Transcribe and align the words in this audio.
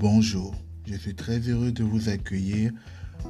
Bonjour, 0.00 0.54
je 0.86 0.94
suis 0.94 1.16
très 1.16 1.40
heureux 1.40 1.72
de 1.72 1.82
vous 1.82 2.08
accueillir 2.08 2.70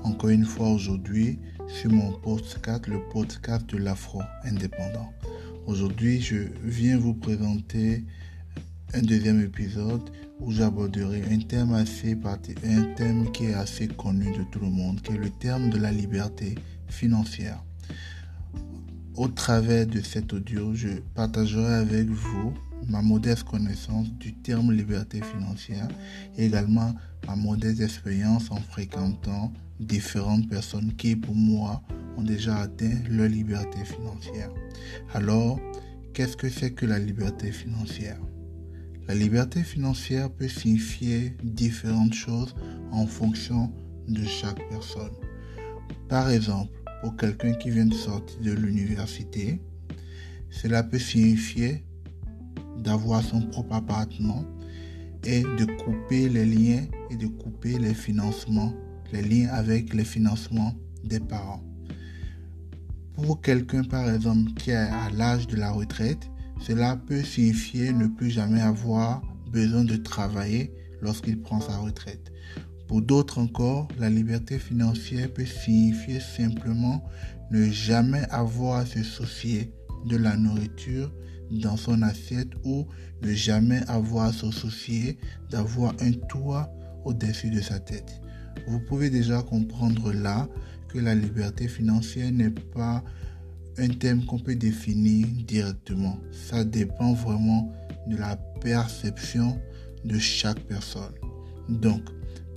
encore 0.05 0.29
une 0.29 0.45
fois 0.45 0.69
aujourd'hui 0.69 1.39
sur 1.67 1.91
mon 1.91 2.12
podcast, 2.12 2.87
le 2.89 3.01
podcast 3.09 3.67
de 3.71 3.79
l'Afro-Indépendant. 3.79 5.11
Aujourd'hui, 5.67 6.21
je 6.21 6.36
viens 6.62 6.99
vous 6.99 7.14
présenter 7.14 8.04
un 8.93 9.00
deuxième 9.00 9.41
épisode 9.41 10.11
où 10.41 10.53
j'aborderai 10.53 11.23
un 11.32 11.39
thème 11.39 11.73
assez 11.73 12.14
un 12.62 12.82
thème 12.96 13.32
qui 13.32 13.46
est 13.46 13.55
assez 13.55 13.89
connu 13.89 14.30
de 14.37 14.45
tout 14.53 14.61
le 14.61 14.69
monde, 14.69 15.00
qui 15.00 15.14
est 15.14 15.16
le 15.16 15.30
terme 15.30 15.71
de 15.71 15.79
la 15.79 15.91
liberté 15.91 16.55
financière. 16.89 17.64
Au 19.14 19.29
travers 19.29 19.87
de 19.87 20.03
cet 20.03 20.35
audio, 20.35 20.75
je 20.75 21.00
partagerai 21.14 21.77
avec 21.77 22.08
vous 22.08 22.53
ma 22.89 23.03
modeste 23.03 23.45
connaissance 23.45 24.11
du 24.15 24.35
terme 24.35 24.73
liberté 24.73 25.21
financière 25.21 25.89
et 26.37 26.47
également 26.47 26.95
ma 27.27 27.37
modeste 27.37 27.81
expérience 27.81 28.51
en 28.51 28.61
fréquentant 28.61 29.53
différentes 29.79 30.49
personnes 30.49 30.95
qui, 30.97 31.14
pour 31.14 31.35
moi, 31.35 31.83
ont 32.17 32.23
déjà 32.23 32.56
atteint 32.56 32.98
leur 33.09 33.28
liberté 33.28 33.84
financière. 33.84 34.51
Alors, 35.12 35.61
qu'est-ce 36.14 36.37
que 36.37 36.48
c'est 36.48 36.73
que 36.73 36.87
la 36.87 36.98
liberté 36.98 37.53
financière? 37.53 38.19
La 39.06 39.14
liberté 39.14 39.62
financière 39.62 40.31
peut 40.31 40.48
signifier 40.48 41.36
différentes 41.42 42.14
choses 42.14 42.55
en 42.91 43.06
fonction 43.06 43.73
de 44.09 44.25
chaque 44.25 44.61
personne. 44.69 45.12
Par 46.09 46.31
exemple, 46.31 46.73
pour 47.03 47.17
quelqu'un 47.17 47.53
qui 47.53 47.70
vient 47.70 47.86
de 47.86 47.95
sortir 47.95 48.41
de 48.41 48.53
l'université, 48.53 49.61
cela 50.50 50.83
peut 50.83 50.98
signifier 50.98 51.84
d'avoir 52.83 53.22
son 53.22 53.42
propre 53.42 53.75
appartement 53.75 54.44
et 55.25 55.42
de 55.42 55.64
couper 55.83 56.28
les 56.28 56.47
liens 56.47 56.84
et 57.11 57.16
de 57.16 57.27
couper 57.27 57.78
les 57.78 57.94
financements, 57.94 58.72
les 59.12 59.22
liens 59.22 59.48
avec 59.50 59.94
les 59.94 60.05
financements 60.05 60.75
des 61.05 61.20
parents. 61.20 61.62
Pour 63.14 63.41
quelqu'un, 63.41 63.83
par 63.83 64.08
exemple, 64.08 64.52
qui 64.52 64.70
est 64.70 64.77
à 64.77 65.11
l'âge 65.11 65.48
de 65.48 65.56
la 65.56 65.72
retraite, 65.72 66.30
cela 66.61 66.97
peut 66.97 67.22
signifier 67.22 67.92
ne 67.92 68.06
plus 68.06 68.30
jamais 68.30 68.61
avoir 68.61 69.22
besoin 69.50 69.84
de 69.84 69.97
travailler 69.97 70.72
lorsqu'il 71.00 71.41
prend 71.41 71.61
sa 71.61 71.78
retraite. 71.78 72.33
Pour 72.86 73.02
d'autres 73.02 73.39
encore, 73.39 73.89
la 73.98 74.08
liberté 74.08 74.58
financière 74.58 75.33
peut 75.33 75.45
signifier 75.45 76.20
simplement 76.20 77.05
ne 77.50 77.69
jamais 77.70 78.22
avoir 78.30 78.78
à 78.78 78.86
se 78.86 79.02
soucier 79.02 79.72
de 80.06 80.17
la 80.17 80.36
nourriture 80.36 81.12
dans 81.50 81.77
son 81.77 82.02
assiette 82.02 82.50
ou 82.64 82.86
ne 83.22 83.32
jamais 83.32 83.80
avoir 83.88 84.27
à 84.27 84.32
se 84.32 84.50
soucier 84.50 85.18
d'avoir 85.50 85.94
un 86.00 86.12
toit 86.12 86.70
au-dessus 87.05 87.50
de 87.50 87.60
sa 87.60 87.80
tête. 87.80 88.20
Vous 88.66 88.80
pouvez 88.80 89.10
déjà 89.10 89.42
comprendre 89.42 90.12
là 90.12 90.48
que 90.88 90.98
la 90.98 91.14
liberté 91.14 91.68
financière 91.68 92.32
n'est 92.32 92.50
pas 92.50 93.02
un 93.78 93.88
thème 93.88 94.24
qu'on 94.24 94.38
peut 94.38 94.56
définir 94.56 95.27
directement. 95.46 96.18
Ça 96.32 96.64
dépend 96.64 97.14
vraiment 97.14 97.72
de 98.08 98.16
la 98.16 98.36
perception 98.60 99.60
de 100.05 100.18
chaque 100.18 100.60
personne. 100.60 101.14
Donc, 101.68 102.02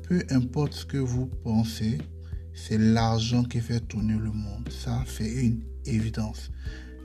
peu 0.07 0.23
importe 0.29 0.73
ce 0.73 0.85
que 0.85 0.97
vous 0.97 1.27
pensez, 1.43 1.97
c'est 2.53 2.77
l'argent 2.77 3.43
qui 3.43 3.59
fait 3.59 3.79
tourner 3.81 4.15
le 4.15 4.31
monde. 4.31 4.69
Ça, 4.69 5.03
c'est 5.07 5.29
une 5.29 5.61
évidence. 5.85 6.51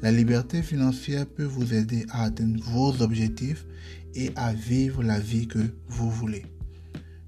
La 0.07 0.13
liberté 0.13 0.63
financière 0.63 1.27
peut 1.27 1.43
vous 1.43 1.75
aider 1.75 2.07
à 2.11 2.27
atteindre 2.27 2.63
vos 2.63 3.03
objectifs 3.03 3.67
et 4.15 4.31
à 4.37 4.53
vivre 4.53 5.03
la 5.03 5.19
vie 5.19 5.49
que 5.49 5.59
vous 5.89 6.09
voulez. 6.09 6.47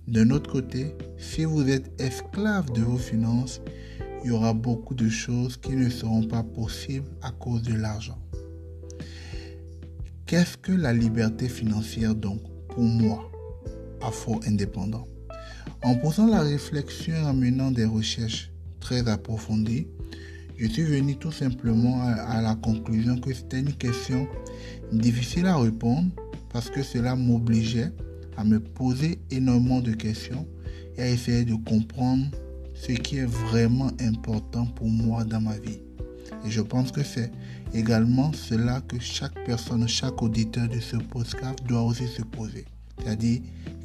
D'un 0.07 0.31
autre 0.31 0.49
côté, 0.49 0.95
si 1.17 1.45
vous 1.45 1.69
êtes 1.69 1.91
esclave 2.01 2.73
de 2.75 2.83
vos 2.83 2.97
finances, 2.97 3.61
il 4.23 4.29
y 4.29 4.31
aura 4.31 4.55
beaucoup 4.55 4.95
de 4.95 5.09
choses 5.09 5.57
qui 5.57 5.73
ne 5.73 5.89
seront 5.91 6.23
pas 6.23 6.45
possibles 6.45 7.09
à 7.21 7.33
cause 7.33 7.63
de 7.63 7.75
l'argent. 7.75 8.23
Qu'est-ce 10.27 10.57
que 10.57 10.71
la 10.71 10.93
liberté 10.93 11.49
financière 11.49 12.15
donc 12.15 12.41
pour 12.69 12.85
moi, 12.85 13.29
afro-indépendant? 14.03 15.09
En 15.83 15.97
posant 15.97 16.29
la 16.29 16.43
réflexion 16.43 17.17
en 17.25 17.35
menant 17.35 17.73
des 17.73 17.87
recherches 17.87 18.53
très 18.79 19.09
approfondies, 19.09 19.89
je 20.59 20.67
suis 20.67 20.83
venu 20.83 21.17
tout 21.17 21.31
simplement 21.31 22.03
à, 22.03 22.43
la 22.43 22.57
conclusion 22.57 23.17
que 23.19 23.33
c'était 23.33 23.61
une 23.61 23.73
question 23.73 24.27
difficile 24.93 25.47
à 25.47 25.57
répondre 25.57 26.11
parce 26.53 26.69
que 26.69 26.83
cela 26.83 27.15
m'obligeait 27.15 27.93
à 28.37 28.43
me 28.43 28.59
poser 28.59 29.21
énormément 29.31 29.81
de 29.81 29.93
questions 29.93 30.47
et 30.97 31.03
à 31.03 31.09
essayer 31.09 31.45
de 31.45 31.55
comprendre 31.55 32.27
ce 32.75 32.93
qui 32.93 33.19
est 33.19 33.27
vraiment 33.27 33.91
important 34.01 34.67
pour 34.67 34.89
moi 34.89 35.23
dans 35.25 35.41
ma 35.41 35.57
vie. 35.59 35.79
Et 36.45 36.51
je 36.51 36.61
pense 36.61 36.91
que 36.91 37.05
c'est 37.05 37.31
également 37.73 38.33
cela 38.33 38.81
que 38.81 38.99
chaque 38.99 39.35
personne, 39.45 39.87
chaque 39.87 40.21
auditeur 40.23 40.69
de 40.69 40.81
ce 40.81 40.97
podcast 40.97 41.59
doit 41.69 41.83
aussi 41.83 42.09
se 42.09 42.23
poser. 42.23 42.65
C'est-à-dire, 42.99 43.41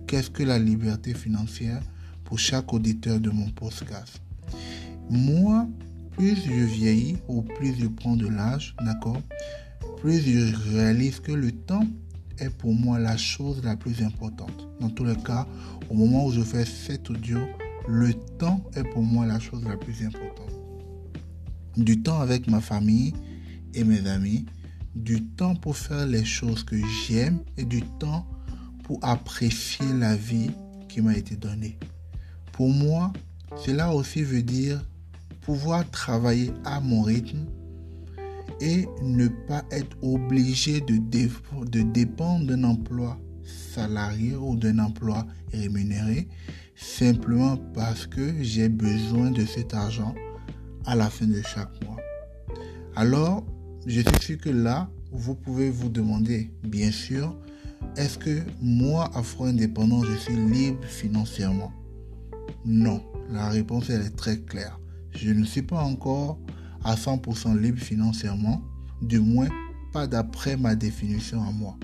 qu'est-ce 0.08 0.32
que 0.32 0.44
la 0.44 0.58
liberté 0.58 1.14
financière 1.14 1.82
pour 2.24 2.40
chaque 2.40 2.74
auditeur 2.74 3.20
de 3.20 3.30
mon 3.30 3.50
podcast? 3.50 4.22
Moi, 5.10 5.68
plus 6.16 6.35
je 6.35 6.63
vieillis 6.63 7.18
ou 7.28 7.41
plus 7.41 7.75
je 7.79 7.88
prends 7.88 8.16
de 8.16 8.28
l'âge, 8.28 8.75
d'accord, 8.84 9.22
plus 10.01 10.22
je 10.22 10.56
réalise 10.72 11.19
que 11.19 11.31
le 11.31 11.51
temps 11.51 11.85
est 12.40 12.50
pour 12.50 12.74
moi 12.74 13.00
la 13.00 13.18
chose 13.18 13.62
la 13.63 13.75
plus 13.75 14.01
importante. 14.01 14.68
Dans 14.79 14.90
tous 14.90 15.06
les 15.06 15.16
cas, 15.16 15.47
au 15.90 15.94
moment 15.94 16.25
où 16.25 16.31
je 16.31 16.41
fais 16.41 16.66
cet 16.66 17.09
audio, 17.09 17.40
le 17.88 18.13
temps 18.38 18.63
est 18.75 18.84
pour 18.84 19.03
moi 19.03 19.25
la 19.25 19.40
chose 19.40 19.63
la 19.66 19.78
plus 19.78 20.06
importante. 20.06 20.51
Du 21.78 22.01
temps 22.01 22.22
avec 22.22 22.47
ma 22.47 22.62
famille 22.62 23.13
et 23.74 23.84
mes 23.84 24.07
amis, 24.07 24.45
du 24.95 25.24
temps 25.24 25.56
pour 25.56 25.75
faire 25.75 26.06
les 26.06 26.25
choses 26.25 26.63
que 26.63 26.75
j'aime 27.07 27.40
et 27.57 27.66
du 27.66 27.81
temps 28.00 28.28
pour 28.84 29.00
apprécier 29.01 29.85
la 29.97 30.16
vie 30.16 30.51
qui 30.88 31.01
m'a 31.01 31.16
été 31.16 31.35
donnée. 31.35 31.78
Pour 32.51 32.69
moi, 32.69 33.12
cela 33.56 33.94
aussi 33.94 34.22
veut 34.22 34.44
dire 34.44 34.84
pouvoir 35.46 35.90
travailler 35.92 36.52
à 36.66 36.80
mon 36.80 37.02
rythme 37.02 37.46
et 38.62 38.88
ne 39.02 39.28
pas 39.28 39.64
être 39.72 39.96
obligé 40.02 40.81
de, 40.81 40.98
de 41.66 41.81
dépendre 41.81 42.48
d'un 42.48 42.64
emploi 42.64 43.20
salarié 43.44 44.36
ou 44.36 44.56
d'un 44.56 44.80
emploi 44.80 45.26
rémunéré 45.52 46.28
simplement 46.76 47.58
parce 47.74 48.08
que 48.08 48.42
j'ai 48.42 48.70
besoin 48.70 49.31
de 49.31 49.46
cet 49.46 49.74
argent 49.74 50.14
à 50.86 50.96
la 50.96 51.09
fin 51.09 51.28
de 51.28 51.42
chaque 51.42 51.84
mois. 51.84 51.98
Alors, 52.96 53.46
je 53.86 54.02
suis 54.02 54.20
sûr 54.22 54.38
que 54.38 54.50
là, 54.50 54.90
vous 55.12 55.36
pouvez 55.36 55.70
vous 55.70 55.90
demander, 55.90 56.52
bien 56.64 56.92
sûr, 56.92 57.36
est-ce 57.98 58.18
que 58.18 58.42
moi, 58.62 59.12
afro-indépendant, 59.14 60.04
je 60.04 60.16
suis 60.16 60.36
libre 60.36 60.84
financièrement? 60.84 61.72
Non, 62.66 63.04
la 63.30 63.50
réponse 63.50 63.90
elle 63.90 64.02
est 64.02 64.16
très 64.16 64.40
claire. 64.40 64.80
Je 65.16 65.31
ne 65.31 65.44
suis 65.46 65.62
pas 65.62 65.81
encore 65.81 66.40
à 66.84 66.96
100% 66.96 67.59
libre 67.59 67.79
financièrement, 67.79 68.62
du 69.01 69.19
moins 69.19 69.47
pas 69.91 70.07
d'après 70.07 70.57
ma 70.57 70.75
définition 70.75 71.41
à 71.41 71.51
moi. 71.51 71.78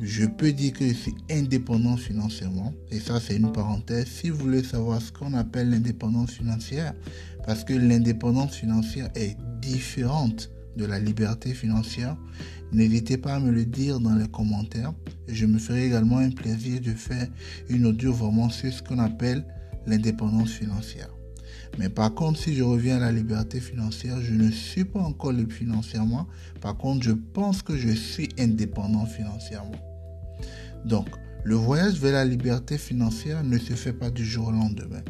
Je 0.00 0.24
peux 0.24 0.52
dire 0.52 0.72
que 0.72 0.86
je 0.86 0.94
suis 0.94 1.14
indépendant 1.28 1.96
financièrement, 1.96 2.72
et 2.90 3.00
ça 3.00 3.18
c'est 3.18 3.36
une 3.36 3.50
parenthèse, 3.50 4.06
si 4.06 4.30
vous 4.30 4.38
voulez 4.38 4.62
savoir 4.62 5.02
ce 5.02 5.10
qu'on 5.10 5.34
appelle 5.34 5.70
l'indépendance 5.70 6.30
financière, 6.30 6.94
parce 7.44 7.64
que 7.64 7.72
l'indépendance 7.72 8.54
financière 8.54 9.10
est 9.16 9.36
différente 9.60 10.50
de 10.76 10.84
la 10.84 11.00
liberté 11.00 11.52
financière, 11.52 12.16
n'hésitez 12.72 13.16
pas 13.16 13.34
à 13.34 13.40
me 13.40 13.50
le 13.50 13.64
dire 13.64 13.98
dans 13.98 14.14
les 14.14 14.28
commentaires. 14.28 14.92
Je 15.26 15.46
me 15.46 15.58
ferai 15.58 15.86
également 15.86 16.18
un 16.18 16.30
plaisir 16.30 16.80
de 16.80 16.92
faire 16.92 17.26
une 17.68 17.86
audio 17.86 18.12
vraiment 18.12 18.48
sur 18.50 18.72
ce 18.72 18.80
qu'on 18.82 19.00
appelle 19.00 19.44
l'indépendance 19.86 20.52
financière. 20.52 21.08
Mais 21.78 21.88
par 21.88 22.12
contre, 22.12 22.40
si 22.40 22.54
je 22.54 22.64
reviens 22.64 22.96
à 22.96 23.00
la 23.00 23.12
liberté 23.12 23.60
financière, 23.60 24.20
je 24.20 24.34
ne 24.34 24.50
suis 24.50 24.84
pas 24.84 24.98
encore 24.98 25.30
libre 25.30 25.52
financièrement. 25.52 26.26
Par 26.60 26.76
contre, 26.76 27.04
je 27.04 27.12
pense 27.12 27.62
que 27.62 27.76
je 27.76 27.90
suis 27.90 28.28
indépendant 28.36 29.06
financièrement. 29.06 29.78
Donc, 30.84 31.06
le 31.44 31.54
voyage 31.54 32.00
vers 32.00 32.14
la 32.14 32.24
liberté 32.24 32.78
financière 32.78 33.44
ne 33.44 33.58
se 33.58 33.74
fait 33.74 33.92
pas 33.92 34.10
du 34.10 34.24
jour 34.24 34.48
au 34.48 34.50
lendemain. 34.50 35.02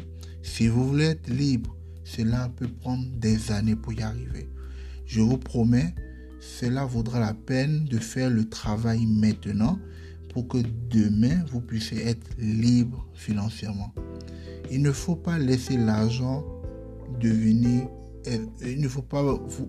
Si 0.43 0.67
vous 0.67 0.87
voulez 0.87 1.05
être 1.05 1.27
libre, 1.27 1.75
cela 2.03 2.49
peut 2.55 2.67
prendre 2.67 3.05
des 3.17 3.51
années 3.51 3.75
pour 3.75 3.93
y 3.93 4.03
arriver. 4.03 4.47
Je 5.07 5.21
vous 5.21 5.39
promets, 5.39 5.95
cela 6.39 6.85
vaudra 6.85 7.19
la 7.19 7.33
peine 7.33 7.85
de 7.85 7.97
faire 7.97 8.29
le 8.29 8.47
travail 8.47 9.07
maintenant 9.07 9.79
pour 10.33 10.47
que 10.47 10.59
demain 10.91 11.43
vous 11.51 11.61
puissiez 11.61 12.07
être 12.07 12.27
libre 12.37 13.07
financièrement. 13.15 13.91
Il 14.69 14.83
ne 14.83 14.91
faut 14.91 15.15
pas 15.15 15.39
laisser 15.39 15.77
l'argent 15.77 16.45
devenir 17.19 17.87
il 18.61 18.81
ne 18.81 18.87
faut 18.87 19.01
pas 19.01 19.23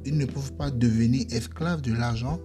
il 0.05 0.17
ne 0.17 0.27
faut 0.27 0.53
pas 0.55 0.71
devenir 0.71 1.25
esclave 1.31 1.81
de 1.83 1.93
l'argent 1.93 2.41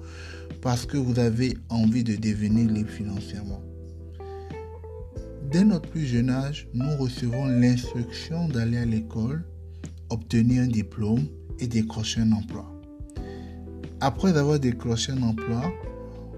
parce 0.62 0.86
que 0.86 0.98
vous 0.98 1.20
avez 1.20 1.58
envie 1.70 2.04
de 2.04 2.16
devenir 2.16 2.70
libre 2.72 2.90
financièrement. 2.90 3.62
Dès 5.52 5.64
notre 5.64 5.90
plus 5.90 6.06
jeune 6.06 6.30
âge, 6.30 6.68
nous 6.74 6.96
recevons 6.98 7.46
l'instruction 7.46 8.48
d'aller 8.50 8.78
à 8.78 8.86
l'école, 8.86 9.46
obtenir 10.10 10.64
un 10.64 10.68
diplôme 10.68 11.26
et 11.60 11.68
décrocher 11.68 12.22
un 12.22 12.32
emploi. 12.32 12.66
Après 14.02 14.36
avoir 14.38 14.60
décroché 14.60 15.12
un 15.12 15.22
emploi, 15.22 15.72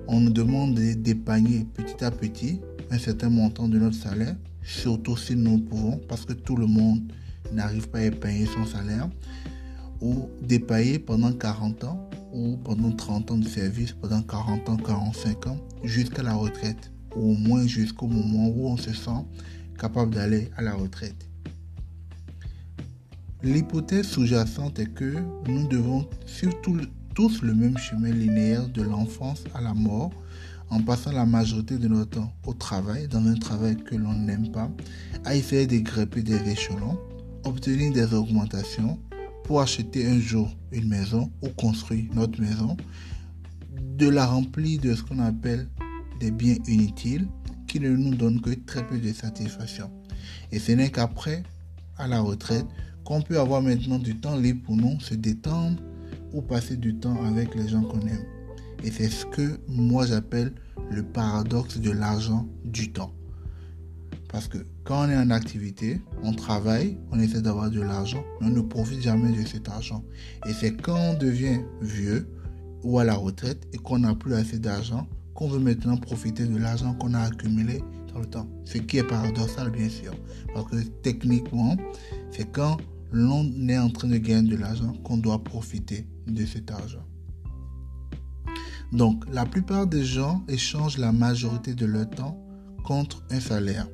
on 0.07 0.19
nous 0.19 0.29
demande 0.29 0.75
d'épargner 0.75 1.65
petit 1.73 2.03
à 2.03 2.11
petit 2.11 2.61
un 2.91 2.97
certain 2.97 3.29
montant 3.29 3.67
de 3.67 3.79
notre 3.79 3.95
salaire, 3.95 4.35
surtout 4.61 5.17
si 5.17 5.35
nous 5.35 5.57
pouvons, 5.59 5.99
parce 6.07 6.25
que 6.25 6.33
tout 6.33 6.55
le 6.55 6.67
monde 6.67 7.11
n'arrive 7.53 7.89
pas 7.89 7.99
à 7.99 8.03
épargner 8.03 8.45
son 8.45 8.65
salaire, 8.65 9.09
ou 10.01 10.29
d'épargner 10.41 10.99
pendant 10.99 11.31
40 11.31 11.83
ans, 11.83 12.09
ou 12.33 12.57
pendant 12.57 12.91
30 12.91 13.31
ans 13.31 13.37
de 13.37 13.47
service, 13.47 13.93
pendant 13.93 14.21
40 14.21 14.69
ans, 14.69 14.77
45 14.77 15.47
ans, 15.47 15.57
jusqu'à 15.83 16.23
la 16.23 16.33
retraite, 16.33 16.91
ou 17.15 17.31
au 17.31 17.35
moins 17.35 17.65
jusqu'au 17.65 18.07
moment 18.07 18.49
où 18.49 18.67
on 18.67 18.77
se 18.77 18.93
sent 18.93 19.25
capable 19.77 20.13
d'aller 20.13 20.49
à 20.57 20.61
la 20.61 20.73
retraite. 20.73 21.27
L'hypothèse 23.43 24.07
sous-jacente 24.07 24.79
est 24.79 24.93
que 24.93 25.15
nous 25.47 25.67
devons 25.67 26.07
surtout 26.25 26.77
tous 27.13 27.41
le 27.41 27.53
même 27.53 27.77
chemin 27.77 28.11
linéaire 28.11 28.67
de 28.67 28.81
l'enfance 28.81 29.43
à 29.53 29.61
la 29.61 29.73
mort, 29.73 30.11
en 30.69 30.81
passant 30.81 31.11
la 31.11 31.25
majorité 31.25 31.77
de 31.77 31.87
notre 31.87 32.09
temps 32.11 32.33
au 32.45 32.53
travail, 32.53 33.07
dans 33.07 33.25
un 33.25 33.35
travail 33.35 33.77
que 33.77 33.95
l'on 33.95 34.13
n'aime 34.13 34.51
pas, 34.51 34.69
à 35.23 35.35
essayer 35.35 35.65
de 35.65 35.77
grepper 35.77 36.21
des 36.21 36.49
échelons, 36.49 36.99
obtenir 37.47 37.93
des 37.93 38.13
augmentations 38.13 38.99
pour 39.43 39.61
acheter 39.61 40.05
un 40.05 40.19
jour 40.19 40.49
une 40.71 40.87
maison 40.87 41.31
ou 41.41 41.49
construire 41.49 42.05
notre 42.13 42.41
maison, 42.41 42.75
de 43.97 44.09
la 44.09 44.25
remplir 44.25 44.79
de 44.81 44.93
ce 44.93 45.01
qu'on 45.03 45.19
appelle 45.19 45.67
des 46.19 46.31
biens 46.31 46.57
inutiles 46.67 47.27
qui 47.67 47.79
ne 47.79 47.89
nous 47.89 48.15
donnent 48.15 48.41
que 48.41 48.51
très 48.65 48.85
peu 48.85 48.97
de 48.97 49.11
satisfaction. 49.13 49.89
Et 50.51 50.59
ce 50.59 50.71
n'est 50.73 50.91
qu'après, 50.91 51.43
à 51.97 52.07
la 52.07 52.19
retraite, 52.19 52.65
qu'on 53.03 53.21
peut 53.21 53.39
avoir 53.39 53.61
maintenant 53.61 53.99
du 53.99 54.17
temps 54.17 54.35
libre 54.35 54.63
pour 54.65 54.75
nous 54.75 54.99
se 54.99 55.13
détendre 55.13 55.81
ou 56.33 56.41
passer 56.41 56.75
du 56.75 56.95
temps 56.95 57.23
avec 57.23 57.55
les 57.55 57.69
gens 57.69 57.83
qu'on 57.83 58.01
aime. 58.01 58.25
Et 58.83 58.91
c'est 58.91 59.09
ce 59.09 59.25
que 59.25 59.59
moi 59.67 60.05
j'appelle 60.05 60.53
le 60.91 61.03
paradoxe 61.03 61.77
de 61.79 61.91
l'argent 61.91 62.47
du 62.65 62.91
temps. 62.91 63.13
Parce 64.29 64.47
que 64.47 64.57
quand 64.87 65.05
on 65.05 65.09
est 65.09 65.17
en 65.17 65.31
activité, 65.31 65.99
on 66.23 66.31
travaille, 66.31 66.97
on 67.11 67.19
essaie 67.19 67.41
d'avoir 67.41 67.69
de 67.69 67.81
l'argent, 67.81 68.23
mais 68.39 68.47
on 68.47 68.51
ne 68.51 68.61
profite 68.61 69.01
jamais 69.01 69.37
de 69.37 69.45
cet 69.45 69.67
argent. 69.67 70.01
Et 70.47 70.53
c'est 70.53 70.77
quand 70.77 70.97
on 70.97 71.13
devient 71.13 71.59
vieux 71.81 72.25
ou 72.83 72.97
à 72.97 73.03
la 73.03 73.15
retraite 73.15 73.67
et 73.73 73.77
qu'on 73.77 73.99
n'a 73.99 74.15
plus 74.15 74.33
assez 74.33 74.59
d'argent 74.59 75.05
qu'on 75.33 75.49
veut 75.49 75.59
maintenant 75.59 75.97
profiter 75.97 76.45
de 76.45 76.57
l'argent 76.57 76.93
qu'on 76.93 77.13
a 77.13 77.19
accumulé 77.19 77.83
dans 78.13 78.21
le 78.21 78.25
temps. 78.27 78.47
Ce 78.63 78.77
qui 78.77 78.97
est 78.97 79.03
paradoxal, 79.03 79.71
bien 79.71 79.89
sûr. 79.89 80.13
Parce 80.53 80.71
que 80.71 80.77
techniquement, 81.03 81.75
c'est 82.31 82.49
quand 82.51 82.77
l'on 83.11 83.43
est 83.67 83.77
en 83.77 83.89
train 83.89 84.07
de 84.07 84.17
gagner 84.17 84.51
de 84.51 84.55
l'argent 84.55 84.93
qu'on 85.03 85.17
doit 85.17 85.43
profiter 85.43 86.07
de 86.27 86.45
cet 86.45 86.71
argent. 86.71 87.03
Donc, 88.93 89.25
la 89.33 89.45
plupart 89.45 89.85
des 89.85 90.05
gens 90.05 90.43
échangent 90.47 90.97
la 90.97 91.11
majorité 91.11 91.73
de 91.73 91.85
leur 91.85 92.09
temps 92.09 92.41
contre 92.85 93.21
un 93.29 93.41
salaire, 93.41 93.89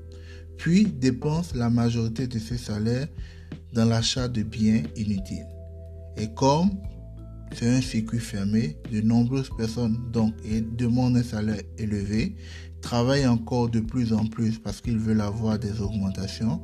puis 0.58 0.86
dépensent 0.86 1.56
la 1.56 1.70
majorité 1.70 2.28
de 2.28 2.40
ce 2.40 2.58
salaire 2.58 3.08
dans 3.74 3.86
l'achat 3.86 4.28
de 4.28 4.44
biens 4.44 4.84
inutiles. 4.96 5.48
Et 6.18 6.28
comme 6.34 6.70
c'est 7.54 7.70
un 7.70 7.82
circuit 7.82 8.20
fermé, 8.20 8.78
de 8.92 9.02
nombreuses 9.02 9.50
personnes 9.58 9.98
demandent 10.78 11.18
un 11.18 11.24
salaire 11.24 11.62
élevé, 11.78 12.36
travaillent 12.82 13.28
encore 13.28 13.70
de 13.70 13.80
plus 13.80 14.12
en 14.14 14.26
plus 14.26 14.60
parce 14.60 14.82
qu'ils 14.82 14.98
veulent 14.98 15.22
avoir 15.22 15.60
des 15.60 15.80
augmentations 15.80 16.62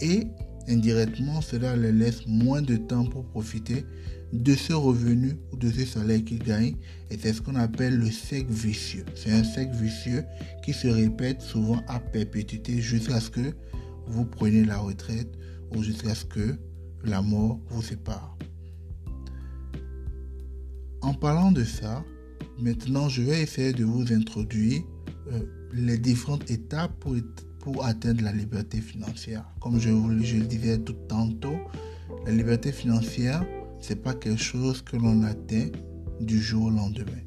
et 0.00 0.26
indirectement 0.68 1.40
cela 1.40 1.76
les 1.76 1.92
laisse 1.92 2.26
moins 2.26 2.62
de 2.62 2.76
temps 2.76 3.04
pour 3.04 3.24
profiter 3.24 3.84
de 4.32 4.54
ce 4.54 4.72
revenu 4.72 5.36
ou 5.52 5.56
de 5.56 5.70
ce 5.70 5.84
salaire 5.84 6.24
qu'ils 6.24 6.42
gagnent. 6.42 6.76
Et 7.10 7.18
c'est 7.18 7.32
ce 7.32 7.42
qu'on 7.42 7.56
appelle 7.56 7.98
le 7.98 8.10
cercle 8.10 8.50
vicieux. 8.52 9.04
C'est 9.14 9.32
un 9.32 9.44
cercle 9.44 9.76
vicieux 9.76 10.24
qui 10.64 10.72
se 10.72 10.88
répète 10.88 11.42
souvent 11.42 11.82
à 11.88 12.00
perpétuité 12.00 12.80
jusqu'à 12.80 13.20
ce 13.20 13.30
que 13.30 13.52
vous 14.06 14.24
preniez 14.24 14.64
la 14.64 14.78
retraite 14.78 15.28
ou 15.74 15.82
jusqu'à 15.82 16.14
ce 16.14 16.24
que 16.24 16.56
la 17.04 17.22
mort 17.22 17.60
vous 17.68 17.82
sépare. 17.82 18.36
En 21.02 21.14
parlant 21.14 21.50
de 21.50 21.64
ça, 21.64 22.04
maintenant 22.58 23.08
je 23.08 23.22
vais 23.22 23.42
essayer 23.42 23.72
de 23.72 23.84
vous 23.84 24.12
introduire 24.12 24.82
euh, 25.32 25.40
les 25.74 25.98
différentes 25.98 26.50
étapes 26.50 26.92
pour, 27.00 27.84
atteindre 27.84 28.22
la 28.24 28.32
liberté 28.32 28.80
financière. 28.80 29.44
Comme 29.60 29.78
je, 29.78 29.90
je 30.22 30.36
le 30.36 30.44
disais 30.44 30.78
tout 30.78 30.96
tantôt, 31.08 31.56
la 32.26 32.32
liberté 32.32 32.72
financière, 32.72 33.44
c'est 33.82 34.00
pas 34.00 34.14
quelque 34.14 34.40
chose 34.40 34.80
que 34.80 34.96
l'on 34.96 35.24
atteint 35.24 35.68
du 36.20 36.40
jour 36.40 36.66
au 36.66 36.70
lendemain. 36.70 37.20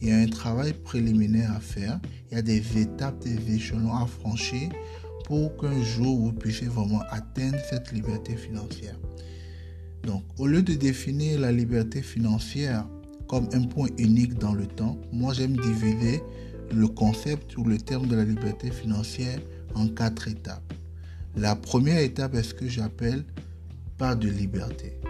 Il 0.00 0.08
y 0.08 0.12
a 0.12 0.18
un 0.18 0.26
travail 0.26 0.74
préliminaire 0.74 1.50
à 1.52 1.60
faire, 1.60 2.00
il 2.30 2.34
y 2.34 2.38
a 2.38 2.42
des 2.42 2.78
étapes, 2.78 3.18
des 3.20 3.54
échelons 3.54 3.94
à 3.94 4.06
franchir 4.06 4.70
pour 5.24 5.56
qu'un 5.56 5.82
jour 5.82 6.18
vous 6.18 6.32
puissiez 6.32 6.66
vraiment 6.66 7.02
atteindre 7.10 7.58
cette 7.70 7.92
liberté 7.92 8.36
financière. 8.36 8.98
Donc, 10.02 10.22
au 10.38 10.46
lieu 10.46 10.62
de 10.62 10.74
définir 10.74 11.40
la 11.40 11.50
liberté 11.50 12.02
financière 12.02 12.86
comme 13.28 13.48
un 13.52 13.62
point 13.62 13.88
unique 13.96 14.34
dans 14.34 14.52
le 14.52 14.66
temps, 14.66 14.98
moi 15.12 15.32
j'aime 15.32 15.56
diviser 15.56 16.20
le 16.74 16.88
concept 16.88 17.56
ou 17.56 17.64
le 17.64 17.78
terme 17.78 18.06
de 18.06 18.16
la 18.16 18.24
liberté 18.24 18.70
financière 18.70 19.38
en 19.74 19.88
quatre 19.88 20.28
étapes. 20.28 20.74
La 21.36 21.56
première 21.56 22.00
étape 22.00 22.34
est 22.34 22.42
ce 22.42 22.52
que 22.52 22.68
j'appelle 22.68 23.24
pas 23.96 24.14
de 24.14 24.28
liberté 24.28 25.00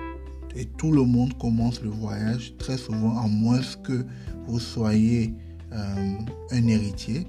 et 0.55 0.67
tout 0.67 0.93
le 0.93 1.05
monde 1.05 1.37
commence 1.39 1.83
le 1.83 1.91
voyage 1.91 2.55
très 2.59 2.77
souvent, 2.77 3.19
à 3.19 3.27
moins 3.27 3.61
que 3.83 4.05
vous 4.47 4.61
soyez 4.61 5.35
euh, 5.73 6.15
un 6.51 6.67
héritier. 6.67 7.27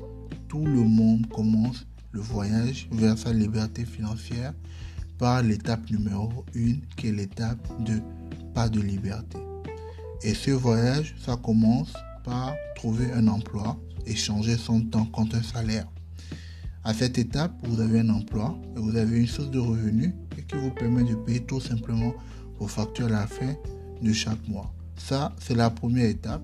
Tout 0.47 0.65
le 0.65 0.83
monde 0.83 1.27
commence 1.29 1.85
le 2.11 2.19
voyage 2.19 2.87
vers 2.91 3.17
sa 3.17 3.33
liberté 3.33 3.85
financière 3.85 4.53
par 5.17 5.41
l'étape 5.41 5.89
numéro 5.89 6.45
1 6.55 6.73
qui 6.95 7.07
est 7.07 7.11
l'étape 7.11 7.67
de 7.83 8.01
pas 8.53 8.69
de 8.69 8.81
liberté. 8.81 9.37
Et 10.21 10.33
ce 10.33 10.51
voyage, 10.51 11.15
ça 11.23 11.37
commence 11.37 11.93
par 12.23 12.53
trouver 12.75 13.11
un 13.13 13.27
emploi 13.27 13.77
et 14.05 14.15
changer 14.15 14.57
son 14.57 14.81
temps 14.81 15.05
contre 15.05 15.37
un 15.37 15.43
salaire. 15.43 15.87
À 16.83 16.93
cette 16.93 17.17
étape, 17.17 17.53
vous 17.63 17.79
avez 17.79 18.01
un 18.01 18.09
emploi 18.09 18.57
et 18.75 18.79
vous 18.79 18.95
avez 18.95 19.19
une 19.19 19.27
source 19.27 19.49
de 19.49 19.59
revenus 19.59 20.11
qui 20.47 20.55
vous 20.57 20.71
permet 20.71 21.03
de 21.03 21.15
payer 21.15 21.39
tout 21.41 21.61
simplement 21.61 22.13
vos 22.63 22.69
factures 22.69 23.07
à 23.07 23.09
la 23.09 23.27
fin 23.27 23.53
de 24.01 24.13
chaque 24.13 24.47
mois. 24.47 24.73
Ça, 24.95 25.35
c'est 25.37 25.53
la 25.53 25.69
première 25.69 26.05
étape, 26.05 26.41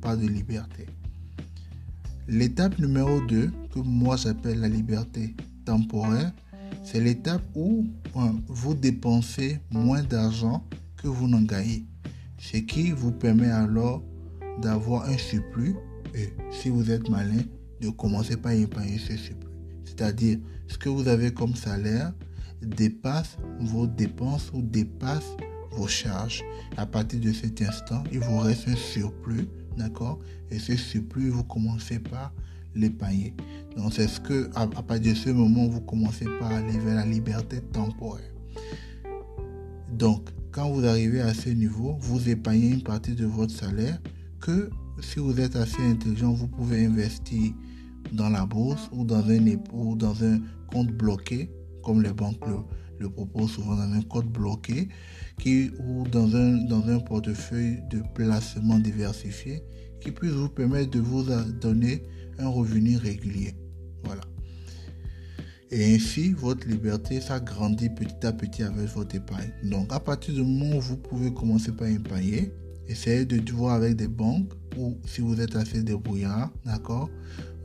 pas 0.00 0.16
de 0.16 0.26
liberté. 0.26 0.86
L'étape 2.26 2.76
numéro 2.80 3.20
2, 3.20 3.52
que 3.72 3.78
moi 3.78 4.16
j'appelle 4.16 4.58
la 4.58 4.68
liberté 4.68 5.36
temporaire, 5.64 6.32
c'est 6.82 7.00
l'étape 7.00 7.42
où 7.54 7.86
vous 8.48 8.74
dépensez 8.74 9.60
moins 9.70 10.02
d'argent 10.02 10.66
que 10.96 11.06
vous 11.06 11.28
n'en 11.28 11.42
gagnez. 11.42 11.84
Ce 12.38 12.56
qui 12.56 12.90
vous 12.90 13.12
permet 13.12 13.50
alors 13.50 14.02
d'avoir 14.60 15.08
un 15.08 15.18
surplus 15.18 15.76
et 16.16 16.30
si 16.50 16.68
vous 16.68 16.90
êtes 16.90 17.08
malin, 17.08 17.42
de 17.80 17.90
commencer 17.90 18.36
par 18.36 18.52
épargner 18.52 18.98
ce 18.98 19.16
surplus. 19.16 19.46
C'est-à-dire, 19.84 20.38
ce 20.66 20.76
que 20.78 20.88
vous 20.88 21.06
avez 21.06 21.32
comme 21.32 21.54
salaire 21.54 22.12
dépasse 22.60 23.36
vos 23.60 23.86
dépenses 23.86 24.50
ou 24.52 24.62
dépasse 24.62 25.36
vos 25.72 25.88
charges. 25.88 26.42
À 26.76 26.86
partir 26.86 27.20
de 27.20 27.32
cet 27.32 27.62
instant, 27.62 28.02
il 28.12 28.20
vous 28.20 28.38
reste 28.38 28.68
un 28.68 28.76
surplus, 28.76 29.48
d'accord? 29.76 30.18
Et 30.50 30.58
ce 30.58 30.76
surplus, 30.76 31.30
vous 31.30 31.44
commencez 31.44 31.98
par 31.98 32.32
l'épargner. 32.74 33.34
Donc 33.76 33.92
c'est 33.92 34.08
ce 34.08 34.20
que, 34.20 34.50
à, 34.54 34.66
partir 34.66 35.12
de 35.12 35.16
ce 35.16 35.30
moment, 35.30 35.66
vous 35.66 35.80
commencez 35.80 36.26
par 36.38 36.52
aller 36.52 36.78
vers 36.78 36.96
la 36.96 37.06
liberté 37.06 37.60
temporaire. 37.60 38.24
Donc, 39.92 40.28
quand 40.52 40.70
vous 40.70 40.84
arrivez 40.84 41.20
à 41.20 41.34
ce 41.34 41.50
niveau, 41.50 41.96
vous 42.00 42.28
épargnez 42.28 42.70
une 42.70 42.82
partie 42.82 43.14
de 43.14 43.26
votre 43.26 43.52
salaire 43.52 44.00
que 44.40 44.70
si 45.00 45.18
vous 45.18 45.38
êtes 45.40 45.56
assez 45.56 45.82
intelligent, 45.82 46.32
vous 46.32 46.48
pouvez 46.48 46.86
investir 46.86 47.52
dans 48.12 48.28
la 48.28 48.46
bourse 48.46 48.88
ou 48.92 49.04
dans 49.04 49.28
un, 49.28 49.56
ou 49.72 49.96
dans 49.96 50.24
un 50.24 50.40
compte 50.72 50.88
bloqué, 50.88 51.50
comme 51.82 52.02
les 52.02 52.12
banques 52.12 52.44
le, 52.46 52.56
le 52.98 53.10
propose 53.10 53.50
souvent 53.52 53.76
dans 53.76 53.92
un 53.92 54.02
code 54.02 54.26
bloqué 54.26 54.88
ou 55.46 56.06
dans 56.08 56.36
un, 56.36 56.56
dans 56.64 56.86
un 56.88 56.98
portefeuille 56.98 57.82
de 57.90 58.02
placement 58.14 58.78
diversifié 58.78 59.62
qui 60.00 60.10
puisse 60.10 60.32
vous 60.32 60.48
permettre 60.48 60.90
de 60.90 61.00
vous 61.00 61.24
donner 61.60 62.02
un 62.38 62.48
revenu 62.48 62.96
régulier. 62.96 63.54
Voilà. 64.04 64.22
Et 65.70 65.94
ainsi, 65.94 66.32
votre 66.32 66.66
liberté 66.68 67.20
s'agrandit 67.20 67.90
petit 67.90 68.26
à 68.26 68.32
petit 68.32 68.62
avec 68.62 68.88
votre 68.88 69.14
épargne. 69.14 69.52
Donc, 69.64 69.92
à 69.92 70.00
partir 70.00 70.34
du 70.34 70.42
moment 70.42 70.76
où 70.76 70.80
vous 70.80 70.96
pouvez 70.96 71.32
commencer 71.32 71.72
par 71.72 71.88
épargner, 71.88 72.52
essayez 72.88 73.24
de 73.24 73.52
voir 73.52 73.74
avec 73.74 73.96
des 73.96 74.08
banques 74.08 74.52
ou 74.76 74.98
si 75.06 75.20
vous 75.20 75.40
êtes 75.40 75.56
assez 75.56 75.82
débrouillard, 75.82 76.50
d'accord, 76.64 77.08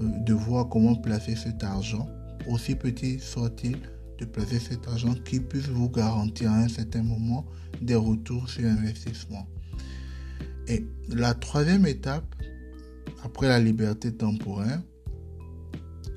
euh, 0.02 0.06
de 0.26 0.34
voir 0.34 0.70
comment 0.70 0.96
placer 0.96 1.36
cet 1.36 1.64
argent 1.64 2.08
aussi 2.48 2.76
petit 2.76 3.20
soit-il, 3.20 3.78
de 4.20 4.26
placer 4.26 4.60
cet 4.60 4.88
argent 4.88 5.14
qui 5.26 5.40
puisse 5.40 5.68
vous 5.68 5.90
garantir 5.90 6.52
à 6.52 6.58
un 6.60 6.68
certain 6.68 7.04
moment 7.04 7.46
des 7.82 7.96
retours 7.96 8.50
sur 8.50 8.66
investissement. 8.66 9.48
Et 10.68 10.86
la 11.10 11.34
troisième 11.34 11.86
étape, 11.86 12.36
après 13.24 13.48
la 13.48 13.60
liberté 13.60 14.14
temporaire, 14.14 14.82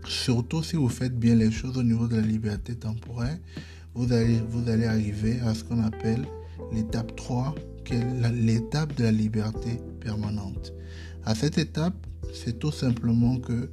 surtout 0.07 0.63
si 0.63 0.77
vous 0.77 0.89
faites 0.89 1.19
bien 1.19 1.35
les 1.35 1.51
choses 1.51 1.77
au 1.77 1.83
niveau 1.83 2.07
de 2.07 2.17
la 2.17 2.23
liberté 2.27 2.75
temporaire, 2.75 3.39
vous 3.95 4.13
allez, 4.13 4.41
vous 4.49 4.69
allez 4.69 4.87
arriver 4.87 5.41
à 5.41 5.55
ce 5.55 5.65
qu'on 5.65 5.83
appelle 5.83 6.25
l'étape 6.73 7.15
3, 7.17 7.55
qui 7.85 7.95
est 7.95 8.33
l'étape 8.33 8.95
de 8.97 9.05
la 9.05 9.13
liberté 9.13 9.81
permanente. 10.01 10.73
À 11.25 11.35
cette 11.35 11.59
étape, 11.59 12.07
c'est 12.33 12.59
tout 12.59 12.73
simplement 12.73 13.39
que 13.39 13.71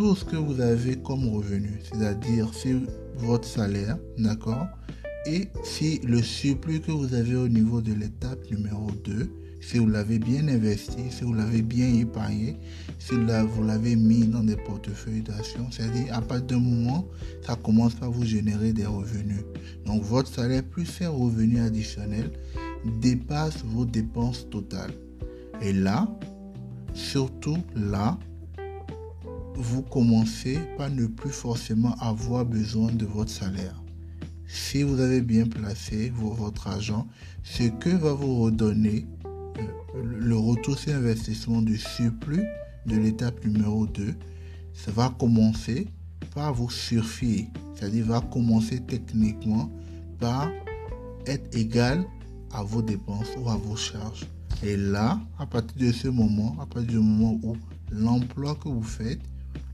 tout 0.00 0.16
ce 0.16 0.24
que 0.24 0.36
vous 0.36 0.62
avez 0.62 0.96
comme 0.96 1.28
revenu, 1.28 1.78
c'est-à-dire 1.82 2.54
si 2.54 2.74
votre 3.18 3.46
salaire, 3.46 3.98
d'accord, 4.16 4.66
et 5.26 5.48
si 5.62 5.98
le 5.98 6.22
surplus 6.22 6.80
que 6.80 6.90
vous 6.90 7.12
avez 7.12 7.36
au 7.36 7.48
niveau 7.48 7.82
de 7.82 7.92
l'étape 7.92 8.38
numéro 8.50 8.90
2, 9.04 9.30
si 9.60 9.76
vous 9.76 9.88
l'avez 9.88 10.18
bien 10.18 10.48
investi, 10.48 11.10
si 11.10 11.22
vous 11.22 11.34
l'avez 11.34 11.60
bien 11.60 11.86
épargné, 11.96 12.56
si 12.98 13.14
vous 13.14 13.62
l'avez 13.62 13.94
mis 13.94 14.26
dans 14.26 14.42
des 14.42 14.56
portefeuilles 14.56 15.20
d'action, 15.20 15.66
c'est-à-dire 15.70 16.16
à 16.16 16.22
partir 16.22 16.46
d'un 16.46 16.60
moment, 16.60 17.06
ça 17.46 17.56
commence 17.56 17.92
à 18.00 18.08
vous 18.08 18.24
générer 18.24 18.72
des 18.72 18.86
revenus. 18.86 19.44
Donc 19.84 20.02
votre 20.02 20.32
salaire 20.32 20.62
plus 20.62 20.86
ces 20.86 21.08
revenus 21.08 21.60
additionnels 21.60 22.30
dépasse 23.02 23.62
vos 23.66 23.84
dépenses 23.84 24.48
totales. 24.48 24.94
Et 25.60 25.74
là, 25.74 26.08
surtout 26.94 27.58
là, 27.76 28.18
vous 29.60 29.82
commencez 29.82 30.58
par 30.78 30.90
ne 30.90 31.06
plus 31.06 31.30
forcément 31.30 31.94
avoir 32.00 32.44
besoin 32.44 32.90
de 32.92 33.04
votre 33.04 33.30
salaire. 33.30 33.80
Si 34.48 34.82
vous 34.82 34.98
avez 35.00 35.20
bien 35.20 35.46
placé 35.46 36.10
votre 36.14 36.66
argent, 36.66 37.06
ce 37.44 37.64
que 37.64 37.90
va 37.90 38.12
vous 38.14 38.40
redonner 38.40 39.06
euh, 39.26 40.02
le 40.02 40.36
retour 40.36 40.78
sur 40.78 40.94
investissement 40.94 41.62
du 41.62 41.76
surplus 41.76 42.44
de 42.86 42.96
l'étape 42.96 43.44
numéro 43.44 43.86
2, 43.86 44.14
ça 44.72 44.90
va 44.92 45.14
commencer 45.18 45.86
par 46.34 46.54
vous 46.54 46.70
suffire, 46.70 47.46
c'est-à-dire 47.74 48.06
va 48.06 48.20
commencer 48.20 48.80
techniquement 48.80 49.70
par 50.18 50.50
être 51.26 51.54
égal 51.54 52.04
à 52.52 52.62
vos 52.62 52.82
dépenses 52.82 53.28
ou 53.38 53.48
à 53.48 53.56
vos 53.56 53.76
charges. 53.76 54.26
Et 54.62 54.76
là, 54.76 55.20
à 55.38 55.46
partir 55.46 55.76
de 55.76 55.92
ce 55.92 56.08
moment, 56.08 56.56
à 56.60 56.66
partir 56.66 56.92
du 56.92 56.98
moment 56.98 57.38
où 57.42 57.56
l'emploi 57.92 58.54
que 58.56 58.68
vous 58.68 58.82
faites, 58.82 59.20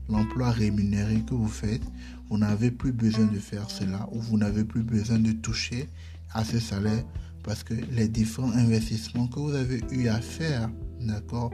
l'emploi 0.09 0.51
rémunéré 0.51 1.21
que 1.27 1.33
vous 1.33 1.47
faites, 1.47 1.83
vous 2.29 2.37
n'avez 2.37 2.71
plus 2.71 2.91
besoin 2.91 3.25
de 3.25 3.39
faire 3.39 3.69
cela 3.69 4.07
ou 4.11 4.19
vous 4.19 4.37
n'avez 4.37 4.63
plus 4.63 4.83
besoin 4.83 5.19
de 5.19 5.31
toucher 5.31 5.89
à 6.33 6.43
ce 6.43 6.59
salaire 6.59 7.03
parce 7.43 7.63
que 7.63 7.73
les 7.91 8.09
différents 8.09 8.51
investissements 8.51 9.27
que 9.27 9.39
vous 9.39 9.53
avez 9.53 9.81
eu 9.91 10.07
à 10.09 10.19
faire, 10.19 10.69
d'accord, 10.99 11.51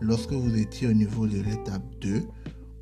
lorsque 0.00 0.32
vous 0.32 0.56
étiez 0.56 0.88
au 0.88 0.94
niveau 0.94 1.26
de 1.26 1.36
l'étape 1.36 1.82
2, 2.00 2.22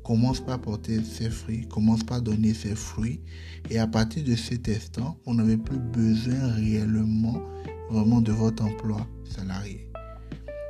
commencent 0.03 0.43
par 0.43 0.59
porter 0.59 1.01
ses 1.03 1.29
fruits, 1.29 1.67
commencent 1.67 2.03
par 2.03 2.21
donner 2.21 2.53
ses 2.53 2.75
fruits. 2.75 3.21
Et 3.69 3.79
à 3.79 3.87
partir 3.87 4.23
de 4.23 4.35
cet 4.35 4.69
instant, 4.69 5.17
vous 5.25 5.33
n'avez 5.33 5.57
plus 5.57 5.77
besoin 5.77 6.53
réellement 6.53 7.41
vraiment 7.89 8.21
de 8.21 8.31
votre 8.31 8.63
emploi 8.63 9.05
salarié. 9.23 9.89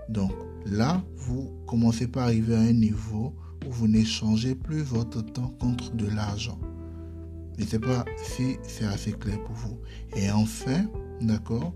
Donc 0.10 0.31
là, 0.65 1.03
vous 1.15 1.51
commencez 1.67 2.07
par 2.07 2.24
arriver 2.24 2.55
à 2.55 2.60
un 2.60 2.74
niveau 2.74 3.36
vous 3.70 3.88
n'échangez 3.88 4.55
plus 4.55 4.82
votre 4.82 5.22
temps 5.22 5.53
contre 5.60 5.93
de 5.96 6.08
l'argent. 6.08 6.60
Je 7.58 7.63
ne 7.63 7.67
sais 7.67 7.79
pas 7.79 8.05
si 8.24 8.58
c'est 8.63 8.86
assez 8.86 9.12
clair 9.13 9.41
pour 9.43 9.55
vous. 9.55 9.79
Et 10.15 10.32
enfin, 10.32 10.86
d'accord, 11.22 11.74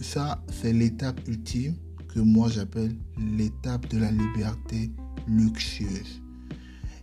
ça 0.00 0.42
c'est 0.50 0.72
l'étape 0.72 1.20
ultime 1.28 1.76
que 2.12 2.20
moi 2.20 2.48
j'appelle 2.48 2.96
l'étape 3.18 3.88
de 3.88 3.98
la 3.98 4.10
liberté 4.10 4.90
luxueuse. 5.26 6.22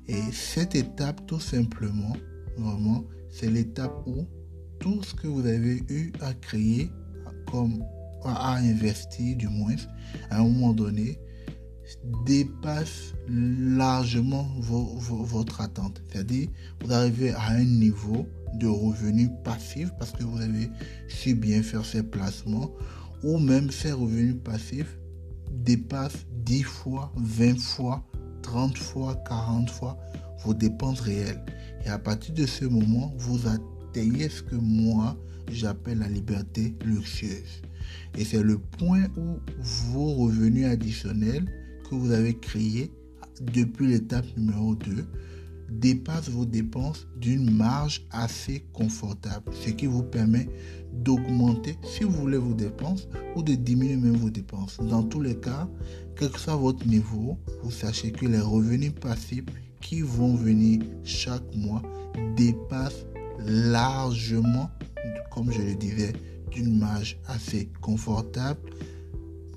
Et 0.07 0.21
cette 0.31 0.75
étape, 0.75 1.25
tout 1.27 1.39
simplement, 1.39 2.15
vraiment, 2.57 3.05
c'est 3.29 3.49
l'étape 3.49 3.93
où 4.07 4.25
tout 4.79 5.03
ce 5.03 5.13
que 5.13 5.27
vous 5.27 5.45
avez 5.45 5.83
eu 5.89 6.11
à 6.19 6.33
créer, 6.33 6.89
comme 7.51 7.83
à 8.23 8.55
investir 8.55 9.37
du 9.37 9.47
moins, 9.47 9.75
à 10.29 10.39
un 10.39 10.43
moment 10.43 10.73
donné, 10.73 11.19
dépasse 12.25 13.13
largement 13.27 14.47
votre 14.59 15.61
attente. 15.61 16.01
C'est-à-dire, 16.09 16.47
vous 16.81 16.93
arrivez 16.93 17.31
à 17.31 17.49
un 17.49 17.63
niveau 17.63 18.25
de 18.55 18.67
revenus 18.67 19.29
passifs 19.43 19.91
parce 19.99 20.11
que 20.11 20.23
vous 20.23 20.41
avez 20.41 20.69
su 21.07 21.35
bien 21.35 21.61
faire 21.61 21.85
ces 21.85 22.03
placements 22.03 22.71
ou 23.23 23.37
même 23.37 23.69
ces 23.69 23.91
revenus 23.91 24.37
passifs 24.43 24.97
dépassent 25.51 26.25
10 26.45 26.63
fois, 26.63 27.11
20 27.17 27.59
fois, 27.59 28.03
30 28.41 28.77
fois, 28.77 29.15
40 29.27 29.69
fois 29.69 29.97
vos 30.43 30.53
dépenses 30.53 31.01
réelles. 31.01 31.43
Et 31.85 31.89
à 31.89 31.99
partir 31.99 32.33
de 32.33 32.45
ce 32.45 32.65
moment, 32.65 33.13
vous 33.17 33.39
atteignez 33.47 34.29
ce 34.29 34.41
que 34.41 34.55
moi 34.55 35.17
j'appelle 35.51 35.99
la 35.99 36.07
liberté 36.07 36.75
luxueuse. 36.85 37.61
Et 38.17 38.23
c'est 38.25 38.41
le 38.41 38.57
point 38.57 39.05
où 39.17 39.39
vos 39.59 40.13
revenus 40.13 40.65
additionnels 40.65 41.45
que 41.89 41.95
vous 41.95 42.11
avez 42.11 42.35
créés 42.35 42.91
depuis 43.41 43.87
l'étape 43.87 44.25
numéro 44.37 44.75
2 44.75 45.05
dépassent 45.69 46.29
vos 46.29 46.45
dépenses 46.45 47.07
d'une 47.17 47.51
marge 47.51 48.05
assez 48.11 48.65
confortable, 48.73 49.51
ce 49.53 49.69
qui 49.69 49.85
vous 49.85 50.03
permet 50.03 50.47
d'augmenter, 50.93 51.77
si 51.83 52.03
vous 52.03 52.11
voulez, 52.11 52.37
vos 52.37 52.53
dépenses 52.53 53.07
ou 53.35 53.43
de 53.43 53.53
diminuer 53.53 53.95
même 53.95 54.17
vos 54.17 54.29
dépenses. 54.29 54.77
Dans 54.89 55.03
tous 55.03 55.21
les 55.21 55.35
cas, 55.35 55.69
quel 56.15 56.31
que 56.31 56.39
soit 56.39 56.55
votre 56.55 56.85
niveau, 56.87 57.37
vous 57.63 57.71
sachez 57.71 58.11
que 58.11 58.25
les 58.25 58.39
revenus 58.39 58.93
passifs 58.93 59.45
qui 59.81 60.01
vont 60.01 60.35
venir 60.35 60.81
chaque 61.03 61.55
mois 61.55 61.81
dépassent 62.35 63.05
largement, 63.45 64.69
comme 65.31 65.51
je 65.51 65.61
le 65.61 65.75
disais, 65.75 66.13
d'une 66.51 66.79
marge 66.79 67.17
assez 67.27 67.69
confortable 67.79 68.59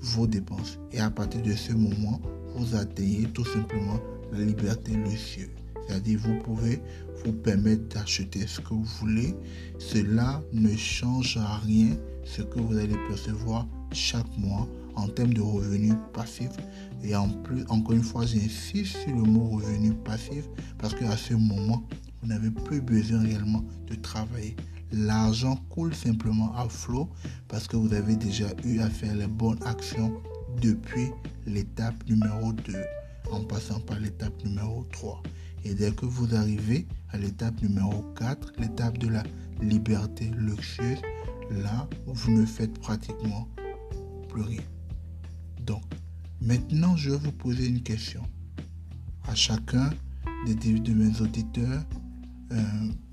vos 0.03 0.27
dépenses. 0.27 0.77
Et 0.91 0.99
à 0.99 1.09
partir 1.09 1.41
de 1.41 1.53
ce 1.53 1.73
moment, 1.73 2.21
vous 2.55 2.75
atteignez 2.75 3.23
tout 3.33 3.45
simplement 3.45 3.99
la 4.31 4.39
liberté 4.39 4.91
luxueuse. 4.91 5.49
C'est-à-dire, 5.87 6.19
vous 6.19 6.39
pouvez 6.43 6.79
vous 7.25 7.33
permettre 7.33 7.87
d'acheter 7.89 8.45
ce 8.47 8.61
que 8.61 8.69
vous 8.69 8.83
voulez. 8.99 9.35
Cela 9.79 10.41
ne 10.53 10.75
change 10.75 11.37
à 11.37 11.57
rien 11.57 11.97
ce 12.23 12.41
que 12.41 12.59
vous 12.59 12.77
allez 12.77 12.95
percevoir 13.09 13.67
chaque 13.91 14.37
mois 14.37 14.67
en 14.95 15.07
termes 15.07 15.33
de 15.33 15.41
revenus 15.41 15.95
passifs. 16.13 16.55
Et 17.03 17.15
en 17.15 17.29
plus, 17.29 17.63
encore 17.69 17.93
une 17.93 18.03
fois, 18.03 18.25
j'insiste 18.25 18.97
sur 18.97 19.15
le 19.15 19.23
mot 19.23 19.57
revenu 19.57 19.93
passif 19.93 20.45
parce 20.77 20.93
qu'à 20.93 21.17
ce 21.17 21.33
moment, 21.33 21.83
vous 22.21 22.29
n'avez 22.29 22.49
plus 22.49 22.79
besoin 22.81 23.21
réellement 23.21 23.63
de 23.87 23.95
travailler. 23.95 24.55
L'argent 24.95 25.55
coule 25.69 25.95
simplement 25.95 26.55
à 26.55 26.69
flot 26.69 27.09
parce 27.47 27.67
que 27.67 27.75
vous 27.75 27.93
avez 27.93 28.15
déjà 28.15 28.49
eu 28.63 28.79
à 28.79 28.89
faire 28.91 29.15
les 29.15 29.25
bonnes 29.25 29.61
actions 29.65 30.13
depuis 30.61 31.09
l'étape 31.47 31.95
numéro 32.07 32.53
2 32.53 32.73
en 33.31 33.43
passant 33.43 33.79
par 33.79 33.99
l'étape 33.99 34.45
numéro 34.45 34.83
3. 34.91 35.23
Et 35.65 35.73
dès 35.73 35.91
que 35.91 36.05
vous 36.05 36.35
arrivez 36.35 36.85
à 37.09 37.17
l'étape 37.17 37.59
numéro 37.63 38.03
4, 38.19 38.53
l'étape 38.59 38.99
de 38.99 39.07
la 39.07 39.23
liberté 39.61 40.29
luxueuse, 40.37 41.01
là, 41.49 41.87
vous 42.05 42.31
ne 42.31 42.45
faites 42.45 42.77
pratiquement 42.79 43.47
plus 44.29 44.43
rien. 44.43 44.61
Donc, 45.61 45.81
maintenant, 46.39 46.95
je 46.97 47.09
vais 47.09 47.17
vous 47.17 47.31
poser 47.31 47.65
une 47.67 47.81
question 47.81 48.21
à 49.27 49.33
chacun 49.33 49.89
des 50.45 50.53
de 50.55 50.93
mes 50.93 51.19
auditeurs 51.19 51.83
euh, 52.51 52.61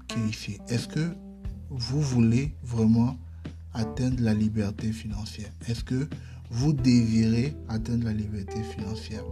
qui 0.09 0.19
est 0.19 0.29
ici. 0.29 0.59
Est-ce 0.69 0.87
que 0.87 1.15
vous 1.71 2.01
voulez 2.01 2.53
vraiment 2.63 3.17
atteindre 3.73 4.21
la 4.21 4.35
liberté 4.35 4.93
financière 4.93 5.53
Est-ce 5.69 5.85
que 5.85 6.09
vous 6.51 6.73
désirez 6.73 7.55
atteindre 7.69 8.05
la 8.05 8.13
liberté 8.13 8.63
financière? 8.63 9.23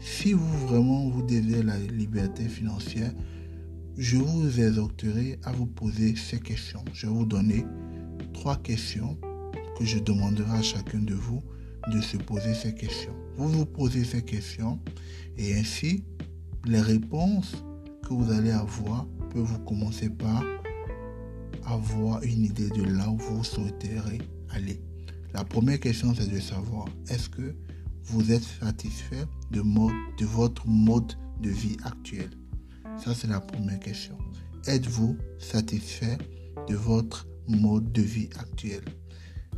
Si 0.00 0.32
vous 0.32 0.66
vraiment 0.66 1.08
vous 1.08 1.22
désirez 1.22 1.62
la 1.62 1.78
liberté 1.78 2.48
financière, 2.48 3.12
je 3.96 4.16
vous 4.16 4.60
exhorterai 4.60 5.38
à 5.44 5.52
vous 5.52 5.66
poser 5.66 6.14
ces 6.16 6.38
questions. 6.38 6.84
Je 6.92 7.06
vais 7.06 7.12
vous 7.12 7.26
donner 7.26 7.64
trois 8.32 8.56
questions 8.56 9.16
que 9.78 9.84
je 9.84 9.98
demanderai 9.98 10.58
à 10.58 10.62
chacun 10.62 10.98
de 10.98 11.14
vous 11.14 11.42
de 11.92 12.00
se 12.00 12.16
poser 12.16 12.54
ces 12.54 12.74
questions. 12.74 13.14
Vous 13.36 13.48
vous 13.48 13.66
posez 13.66 14.04
ces 14.04 14.22
questions 14.22 14.78
et 15.36 15.54
ainsi 15.54 16.04
les 16.64 16.80
réponses 16.80 17.56
que 18.02 18.14
vous 18.14 18.32
allez 18.32 18.50
avoir 18.50 19.06
peuvent 19.30 19.42
vous 19.42 19.58
commencer 19.60 20.10
par 20.10 20.42
avoir 21.68 22.22
une 22.22 22.44
idée 22.44 22.68
de 22.70 22.82
là 22.82 23.08
où 23.08 23.18
vous 23.18 23.44
souhaiterez 23.44 24.18
aller. 24.50 24.80
La 25.34 25.44
première 25.44 25.80
question 25.80 26.14
c'est 26.14 26.30
de 26.30 26.40
savoir 26.40 26.86
est-ce 27.08 27.28
que 27.28 27.54
vous 28.04 28.32
êtes 28.32 28.42
satisfait 28.42 29.24
de, 29.50 29.60
de 29.60 30.24
votre 30.24 30.66
mode 30.66 31.12
de 31.40 31.50
vie 31.50 31.76
actuel? 31.84 32.30
Ça, 32.96 33.14
c'est 33.14 33.28
la 33.28 33.40
première 33.40 33.78
question. 33.78 34.18
Êtes-vous 34.66 35.16
satisfait 35.38 36.18
de 36.68 36.74
votre 36.74 37.28
mode 37.46 37.92
de 37.92 38.02
vie 38.02 38.28
actuel? 38.38 38.82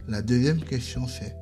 La 0.09 0.21
deuxième 0.21 0.61
question, 0.61 1.07
c'est 1.07 1.35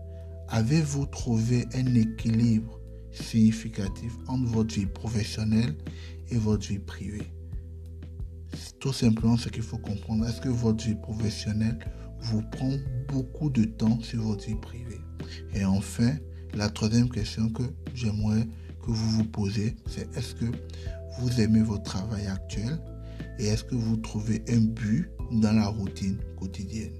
avez-vous 0.49 1.07
trouvé 1.07 1.67
un 1.75 1.95
équilibre 1.95 2.79
significatif 3.11 4.13
entre 4.29 4.51
votre 4.51 4.75
vie 4.75 4.87
professionnelle 4.87 5.77
et 6.31 6.37
votre 6.37 6.69
vie 6.69 6.79
privée? 6.79 7.33
Tout 8.81 8.93
simplement 8.93 9.37
ce 9.37 9.49
qu'il 9.49 9.62
faut 9.62 9.78
comprendre. 9.78 10.26
Est-ce 10.26 10.40
que 10.40 10.49
votre 10.49 10.85
vie 10.85 10.95
professionnelle 10.95 11.78
vous 12.21 12.43
prend 12.52 12.73
beaucoup 13.09 13.50
de 13.50 13.64
temps 13.64 14.00
sur 14.00 14.23
votre 14.23 14.47
vie 14.47 14.55
privée? 14.57 15.00
Et 15.55 15.64
enfin, 15.64 16.17
la 16.55 16.69
troisième 16.69 17.11
question 17.11 17.50
que 17.50 17.62
j'aimerais 17.95 18.47
que 18.83 18.90
vous 18.90 19.11
vous 19.11 19.25
posez, 19.25 19.76
c'est 19.87 20.09
est-ce 20.17 20.35
que 20.35 20.47
vous 21.19 21.40
aimez 21.40 21.62
votre 21.62 21.83
travail 21.83 22.26
actuel? 22.26 22.78
Et 23.38 23.47
est-ce 23.47 23.64
que 23.64 23.75
vous 23.75 23.97
trouvez 23.97 24.43
un 24.49 24.61
but 24.61 25.11
dans 25.31 25.52
la 25.52 25.67
routine 25.67 26.19
quotidienne? 26.37 26.93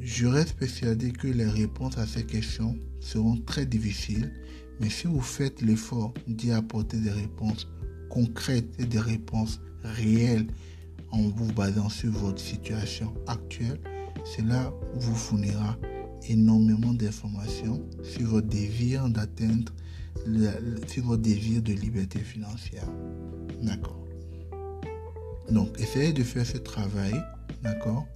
Je 0.00 0.26
reste 0.26 0.54
persuadé 0.54 1.12
que 1.12 1.28
les 1.28 1.46
réponses 1.46 1.98
à 1.98 2.06
ces 2.06 2.24
questions 2.24 2.76
seront 3.00 3.36
très 3.38 3.64
difficiles, 3.64 4.32
mais 4.80 4.90
si 4.90 5.06
vous 5.06 5.20
faites 5.20 5.62
l'effort 5.62 6.12
d'y 6.26 6.52
apporter 6.52 6.98
des 6.98 7.10
réponses 7.10 7.68
concrètes 8.14 8.72
et 8.78 8.84
des 8.84 9.00
réponses 9.00 9.60
réelles 9.82 10.46
en 11.10 11.22
vous 11.22 11.52
basant 11.52 11.88
sur 11.88 12.12
votre 12.12 12.40
situation 12.40 13.12
actuelle, 13.26 13.80
cela 14.24 14.72
vous 14.94 15.14
fournira 15.14 15.76
énormément 16.28 16.94
d'informations 16.94 17.82
sur 18.04 18.28
votre 18.28 18.46
désir 18.46 19.08
d'atteindre, 19.08 19.72
sur 20.86 21.04
votre 21.04 21.22
désir 21.22 21.60
de 21.60 21.72
liberté 21.72 22.20
financière. 22.20 22.88
D'accord. 23.60 24.06
Donc, 25.50 25.68
essayez 25.80 26.12
de 26.12 26.22
faire 26.22 26.46
ce 26.46 26.58
travail, 26.58 27.14
d'accord? 27.62 28.06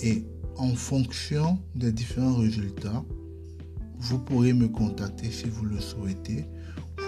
Et 0.00 0.24
en 0.56 0.74
fonction 0.74 1.58
des 1.74 1.90
différents 1.92 2.36
résultats, 2.36 3.04
vous 3.98 4.18
pourrez 4.18 4.52
me 4.52 4.68
contacter 4.68 5.30
si 5.30 5.48
vous 5.48 5.64
le 5.64 5.80
souhaitez. 5.80 6.44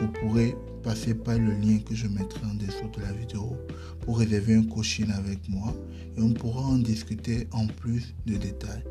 Vous 0.00 0.08
pourrez 0.08 0.56
passer 0.82 1.14
par 1.14 1.38
le 1.38 1.52
lien 1.52 1.78
que 1.78 1.94
je 1.94 2.06
mettrai 2.08 2.44
en 2.46 2.54
dessous 2.54 2.88
de 2.96 3.00
la 3.00 3.12
vidéo 3.12 3.56
pour 4.00 4.18
réserver 4.18 4.54
un 4.54 4.64
coaching 4.64 5.10
avec 5.12 5.48
moi 5.48 5.74
et 6.16 6.20
on 6.20 6.32
pourra 6.32 6.62
en 6.62 6.78
discuter 6.78 7.48
en 7.52 7.66
plus 7.66 8.14
de 8.26 8.36
détails. 8.36 8.84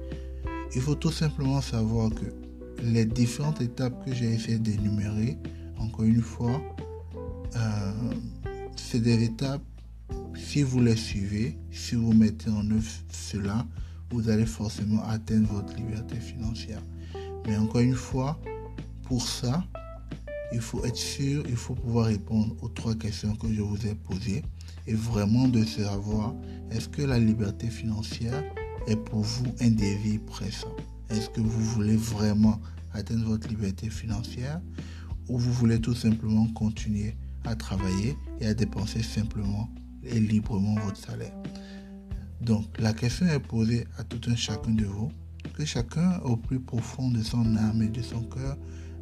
Il 0.76 0.82
faut 0.82 0.96
tout 0.96 1.12
simplement 1.12 1.62
savoir 1.62 2.10
que 2.10 2.26
les 2.82 3.06
différentes 3.06 3.62
étapes 3.62 4.06
que 4.06 4.14
j'ai 4.14 4.34
essayé 4.34 4.58
d'énumérer, 4.58 5.38
encore 5.78 6.06
une 6.06 6.22
fois, 6.22 6.62
euh, 7.56 7.92
c'est 8.76 9.00
des 9.00 9.24
étapes, 9.24 9.62
si 10.36 10.64
vous 10.64 10.82
les 10.82 10.96
suivez, 10.96 11.58
si 11.72 11.96
vous 11.96 12.14
mettez 12.14 12.50
en 12.50 12.70
œuvre 12.72 12.92
cela, 13.12 13.66
vous 14.10 14.30
allez 14.30 14.46
forcément 14.46 15.04
atteindre 15.08 15.54
votre 15.54 15.76
liberté 15.76 16.16
financière. 16.16 16.82
Mais 17.46 17.58
encore 17.58 17.82
une 17.82 17.96
fois, 17.96 18.40
pour 19.04 19.28
ça, 19.28 19.64
il 20.54 20.62
faut 20.62 20.86
être 20.86 20.96
sûr, 20.96 21.44
il 21.50 21.56
faut 21.56 21.74
pouvoir 21.74 22.06
répondre 22.06 22.56
aux 22.62 22.70
trois 22.70 22.94
questions 22.96 23.36
que 23.36 23.52
je 23.52 23.62
vous 23.62 23.88
ai 23.88 23.96
posées 23.96 24.44
et 24.86 24.94
vraiment 24.94 25.48
de 25.48 25.64
savoir 25.64 26.36
est-ce 26.72 26.88
que 26.88 27.02
la 27.02 27.18
liberté 27.18 27.68
financière 27.68 28.44
est 28.88 28.96
pour 28.96 29.22
vous 29.22 29.54
un 29.62 29.72
défi 29.72 30.20
pressant? 30.20 30.76
Est-ce 31.10 31.30
que 31.30 31.42
vous 31.42 31.66
voulez 31.66 31.96
vraiment 31.96 32.60
atteindre 32.94 33.26
votre 33.26 33.48
liberté 33.48 33.90
financière 33.90 34.62
ou 35.28 35.38
vous 35.38 35.54
voulez 35.54 35.80
tout 35.80 35.96
simplement 35.96 36.48
continuer 36.50 37.16
à 37.46 37.56
travailler 37.56 38.16
et 38.40 38.46
à 38.46 38.54
dépenser 38.54 39.02
simplement 39.02 39.70
et 40.04 40.20
librement 40.20 40.76
votre 40.82 40.98
salaire? 40.98 41.36
Donc 42.42 42.66
la 42.80 42.94
question 42.94 43.26
est 43.26 43.40
posée 43.40 43.88
à 43.98 44.04
tout 44.04 44.30
un 44.30 44.36
chacun 44.36 44.72
de 44.72 44.86
vous, 44.86 45.12
que 45.54 45.66
chacun 45.66 46.20
au 46.20 46.36
plus 46.36 46.60
profond 46.60 47.10
de 47.10 47.24
son 47.24 47.56
âme 47.56 47.82
et 47.82 47.90
de 47.90 48.02
son 48.02 48.22
cœur 48.24 48.58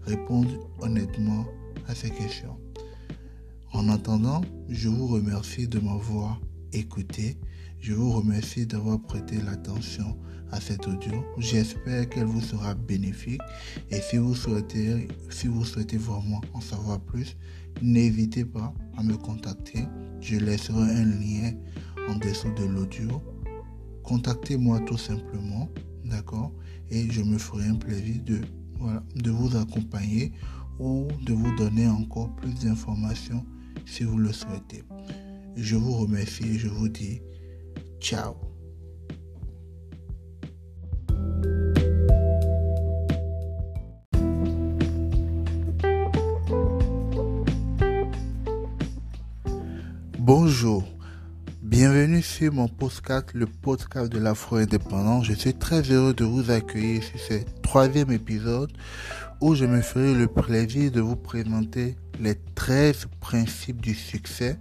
réponde 0.06 0.60
honnêtement 0.80 1.46
à 1.88 1.96
ces 1.96 2.10
questions. 2.10 2.58
En 3.74 3.90
attendant, 3.90 4.42
je 4.70 4.90
vous 4.90 5.08
remercie 5.08 5.68
de 5.68 5.80
m'avoir 5.80 6.40
écouté 6.74 7.38
je 7.82 7.94
vous 7.94 8.12
remercie 8.12 8.68
d'avoir 8.68 9.02
prêté 9.02 9.38
l'attention 9.42 10.16
à 10.52 10.62
cet 10.62 10.88
audio. 10.88 11.26
J'espère 11.40 12.08
qu'elle 12.08 12.26
vous 12.26 12.40
sera 12.40 12.76
bénéfique. 12.76 13.42
Et 13.90 14.00
si 14.00 14.18
vous 14.18 14.36
souhaitez, 14.36 15.08
si 15.32 15.48
vous 15.48 15.66
souhaitez 15.66 15.98
vraiment 15.98 16.42
en 16.54 16.62
savoir 16.62 17.00
plus, 17.00 17.36
n'hésitez 17.82 18.46
pas 18.46 18.72
à 18.98 19.04
me 19.04 19.18
contacter. 19.18 19.80
Je 20.20 20.36
laisserai 20.36 20.80
un 20.80 21.06
lien 21.06 21.54
en 22.08 22.18
dessous 22.18 22.54
de 22.54 22.66
l'audio. 22.66 23.20
Contactez-moi 24.04 24.82
tout 24.82 25.00
simplement, 25.00 25.68
d'accord? 26.06 26.54
Et 26.92 27.10
je 27.10 27.24
me 27.24 27.40
ferai 27.40 27.66
un 27.66 27.76
plaisir 27.76 28.22
de, 28.24 28.42
de 29.16 29.32
vous 29.32 29.56
accompagner 29.58 30.32
ou 30.80 31.08
de 31.26 31.34
vous 31.34 31.56
donner 31.56 31.88
encore 31.88 32.36
plus 32.36 32.54
d'informations 32.56 33.46
si 33.86 34.04
vous 34.04 34.18
le 34.18 34.32
souhaitez. 34.32 34.84
Je 35.56 35.76
vous 35.76 35.94
remercie 35.94 36.44
et 36.44 36.58
je 36.58 36.68
vous 36.68 36.90
dis 36.90 37.22
Ciao. 38.00 38.36
Bonjour, 50.18 50.84
sur 52.22 52.54
mon 52.54 52.68
podcast, 52.68 53.30
le 53.34 53.48
podcast 53.48 54.12
de 54.12 54.20
l'Afro-Indépendant. 54.20 55.24
Je 55.24 55.34
suis 55.34 55.54
très 55.54 55.82
heureux 55.92 56.14
de 56.14 56.24
vous 56.24 56.52
accueillir 56.52 57.02
sur 57.04 57.20
ce 57.20 57.34
troisième 57.64 58.12
épisode 58.12 58.72
où 59.40 59.56
je 59.56 59.66
me 59.66 59.82
ferai 59.82 60.14
le 60.14 60.28
plaisir 60.28 60.92
de 60.92 61.02
vous 61.02 61.16
présenter 61.16 61.96
les 62.20 62.36
13 62.56 63.08
principes 63.20 63.82
du 63.82 63.96
succès 63.96 64.60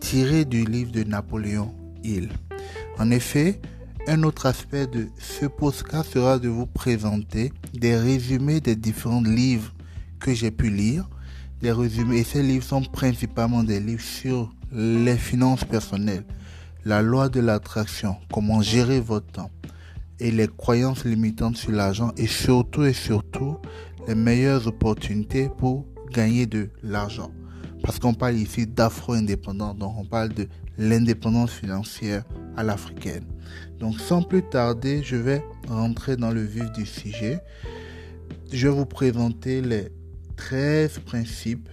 tirés 0.00 0.44
du 0.44 0.64
livre 0.64 0.92
de 0.92 1.04
Napoléon 1.04 1.74
Hill. 2.02 2.30
En 2.98 3.10
effet, 3.10 3.60
un 4.06 4.22
autre 4.22 4.46
aspect 4.46 4.86
de 4.86 5.08
ce 5.18 5.46
podcast 5.46 6.12
sera 6.12 6.38
de 6.38 6.48
vous 6.48 6.66
présenter 6.66 7.52
des 7.74 7.96
résumés 7.96 8.60
des 8.60 8.76
différents 8.76 9.22
livres 9.22 9.74
que 10.20 10.32
j'ai 10.32 10.50
pu 10.50 10.70
lire. 10.70 11.08
Les 11.60 11.72
résumés, 11.72 12.20
et 12.20 12.24
ces 12.24 12.42
livres 12.42 12.64
sont 12.64 12.82
principalement 12.82 13.62
des 13.62 13.80
livres 13.80 14.02
sur 14.02 14.54
les 14.72 15.16
finances 15.16 15.64
personnelles, 15.64 16.24
la 16.84 17.02
loi 17.02 17.28
de 17.28 17.40
l'attraction, 17.40 18.16
comment 18.32 18.60
gérer 18.60 19.00
votre 19.00 19.26
temps 19.26 19.50
et 20.20 20.30
les 20.30 20.46
croyances 20.46 21.04
limitantes 21.04 21.56
sur 21.56 21.72
l'argent 21.72 22.12
et 22.16 22.26
surtout 22.26 22.84
et 22.84 22.92
surtout 22.92 23.56
les 24.06 24.14
meilleures 24.14 24.66
opportunités 24.66 25.48
pour 25.58 25.86
gagner 26.10 26.46
de 26.46 26.68
l'argent. 26.82 27.30
Parce 27.82 27.98
qu'on 27.98 28.14
parle 28.14 28.36
ici 28.36 28.66
d'afro-indépendant, 28.66 29.74
donc 29.74 29.94
on 29.98 30.04
parle 30.04 30.30
de 30.30 30.46
l'indépendance 30.78 31.52
financière 31.52 32.24
à 32.56 32.62
l'africaine. 32.62 33.24
Donc 33.78 33.98
sans 33.98 34.22
plus 34.22 34.42
tarder, 34.42 35.02
je 35.02 35.16
vais 35.16 35.42
rentrer 35.68 36.16
dans 36.16 36.30
le 36.30 36.42
vif 36.42 36.70
du 36.72 36.86
sujet. 36.86 37.40
Je 38.52 38.68
vais 38.68 38.74
vous 38.74 38.86
présenter 38.86 39.60
les 39.60 39.88
13 40.36 41.00
principes 41.00 41.68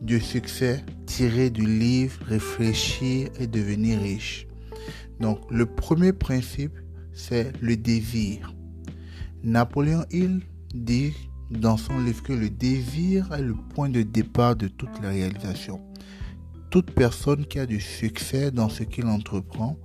du 0.00 0.20
succès 0.20 0.84
tirés 1.06 1.50
du 1.50 1.66
livre 1.66 2.18
Réfléchir 2.26 3.28
et 3.38 3.46
devenir 3.46 4.00
riche. 4.00 4.46
Donc 5.20 5.40
le 5.50 5.66
premier 5.66 6.12
principe, 6.12 6.76
c'est 7.12 7.52
le 7.60 7.76
désir. 7.76 8.54
Napoléon 9.42 10.04
Hill 10.10 10.40
dit 10.74 11.14
dans 11.50 11.76
son 11.76 11.98
livre 11.98 12.22
que 12.22 12.32
le 12.32 12.50
désir 12.50 13.32
est 13.32 13.42
le 13.42 13.54
point 13.74 13.88
de 13.88 14.02
départ 14.02 14.56
de 14.56 14.68
toute 14.68 15.02
la 15.02 15.08
réalisation 15.10 15.80
toute 16.70 16.90
personne 16.90 17.46
qui 17.46 17.58
a 17.58 17.66
du 17.66 17.80
succès 17.80 18.50
dans 18.50 18.68
ce 18.68 18.82
qu'il 18.82 19.06
entreprend 19.06 19.78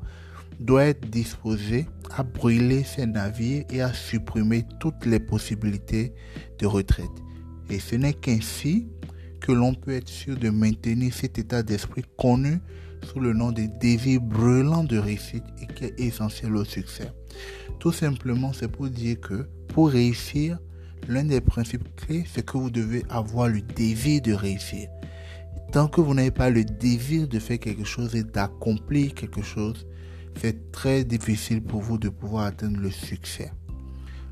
doit 0.60 0.86
être 0.86 1.10
disposée 1.10 1.88
à 2.15 2.23
brûler 2.23 2.84
ses 2.84 3.06
navires 3.06 3.65
et 3.69 3.82
à 3.82 3.93
supprimer 3.93 4.65
toutes 4.80 5.06
les 5.06 5.19
possibilités 5.19 6.13
de 6.60 6.65
retraite. 6.65 7.06
Et 7.69 7.80
ce 7.80 7.95
n'est 7.95 8.13
qu'ainsi 8.13 8.88
que 9.43 9.51
l'on 9.51 9.73
peut 9.73 9.91
être 9.91 10.08
sûr 10.08 10.38
de 10.38 10.49
maintenir 10.49 11.13
cet 11.13 11.38
état 11.38 11.63
d'esprit 11.63 12.03
connu 12.17 12.60
sous 13.03 13.19
le 13.19 13.34
nom 13.34 13.51
de 13.51 13.63
désir 13.82 14.21
brûlant 14.21 14.86
de 14.86 14.97
réussite 14.97 15.43
et 15.62 15.67
qui 15.67 15.84
est 15.84 15.99
essentiel 15.99 16.56
au 16.56 16.63
succès. 16.63 17.12
Tout 17.77 17.91
simplement, 17.91 18.53
c'est 18.53 18.69
pour 18.69 18.88
dire 18.88 19.19
que 19.19 19.45
pour 19.67 19.89
réussir, 19.89 20.60
l'un 21.10 21.25
des 21.25 21.41
principes 21.41 21.93
clés, 21.97 22.23
c'est 22.34 22.45
que 22.45 22.58
vous 22.58 22.69
devez 22.69 23.03
avoir 23.10 23.49
le 23.49 23.60
désir 23.60 24.21
de 24.21 24.32
réussir. 24.32 24.88
Tant 25.73 25.89
que 25.89 25.99
vous 25.99 26.13
n'avez 26.13 26.32
pas 26.32 26.49
le 26.49 26.63
désir 26.63 27.27
de 27.27 27.38
faire 27.38 27.60
quelque 27.60 27.84
chose 27.84 28.15
et 28.15 28.23
d'accomplir 28.23 29.13
quelque 29.13 29.41
chose, 29.41 29.86
c'est 30.39 30.71
très 30.71 31.03
difficile 31.03 31.62
pour 31.62 31.82
vous 31.82 31.97
de 31.97 32.08
pouvoir 32.08 32.45
atteindre 32.45 32.79
le 32.79 32.91
succès. 32.91 33.51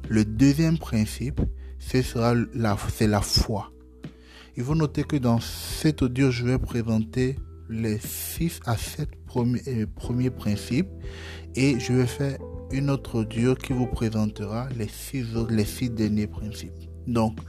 Le 0.08 0.24
deuxième 0.24 0.78
principe, 0.78 1.42
ce 1.80 2.02
sera 2.02 2.34
la, 2.54 2.78
c'est 2.94 3.08
la 3.08 3.20
foi. 3.20 3.74
Il 4.58 4.64
faut 4.64 4.76
noter 4.76 5.04
que 5.04 5.16
dans 5.16 5.40
cet 5.40 6.02
audio, 6.02 6.30
je 6.30 6.46
vais 6.46 6.60
présenter 6.60 7.38
les 7.70 8.00
6 8.00 8.60
à 8.66 8.76
7 8.76 9.10
premiers, 9.26 9.62
euh, 9.68 9.86
premiers 9.96 10.30
principes 10.30 10.90
et 11.56 11.80
je 11.80 11.94
vais 11.94 12.06
faire 12.06 12.38
une 12.70 12.90
autre 12.90 13.20
audio 13.20 13.56
qui 13.56 13.72
vous 13.72 13.88
présentera 13.88 14.68
les 14.78 14.90
6 14.90 15.28
les 15.50 15.66
six 15.66 15.90
derniers 15.90 16.28
principes. 16.28 16.74
Donc, 17.08 17.40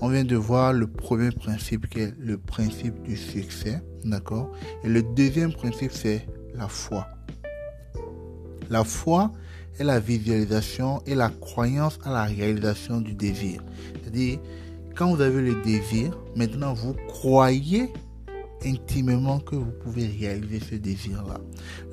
on 0.00 0.08
vient 0.08 0.24
de 0.24 0.34
voir 0.34 0.72
le 0.72 0.88
premier 0.88 1.30
principe 1.30 1.88
qui 1.88 2.00
est 2.00 2.14
le 2.18 2.38
principe 2.38 3.00
du 3.02 3.16
succès, 3.16 3.80
d'accord? 4.04 4.50
Et 4.82 4.88
le 4.88 5.02
deuxième 5.02 5.52
principe, 5.52 5.92
c'est 5.92 6.26
la 6.54 6.66
foi. 6.66 7.06
La 8.68 8.82
foi 8.82 9.30
est 9.78 9.84
la 9.84 10.00
visualisation 10.00 11.02
et 11.06 11.14
la 11.14 11.28
croyance 11.28 11.98
à 12.04 12.12
la 12.12 12.24
réalisation 12.24 13.00
du 13.00 13.14
désir. 13.14 13.62
C'est-à-dire, 14.02 14.38
quand 14.96 15.14
vous 15.14 15.20
avez 15.20 15.42
le 15.42 15.62
désir, 15.62 16.16
maintenant 16.36 16.74
vous 16.74 16.94
croyez 17.08 17.92
intimement 18.64 19.40
que 19.40 19.56
vous 19.56 19.72
pouvez 19.82 20.06
réaliser 20.06 20.60
ce 20.60 20.74
désir-là. 20.76 21.38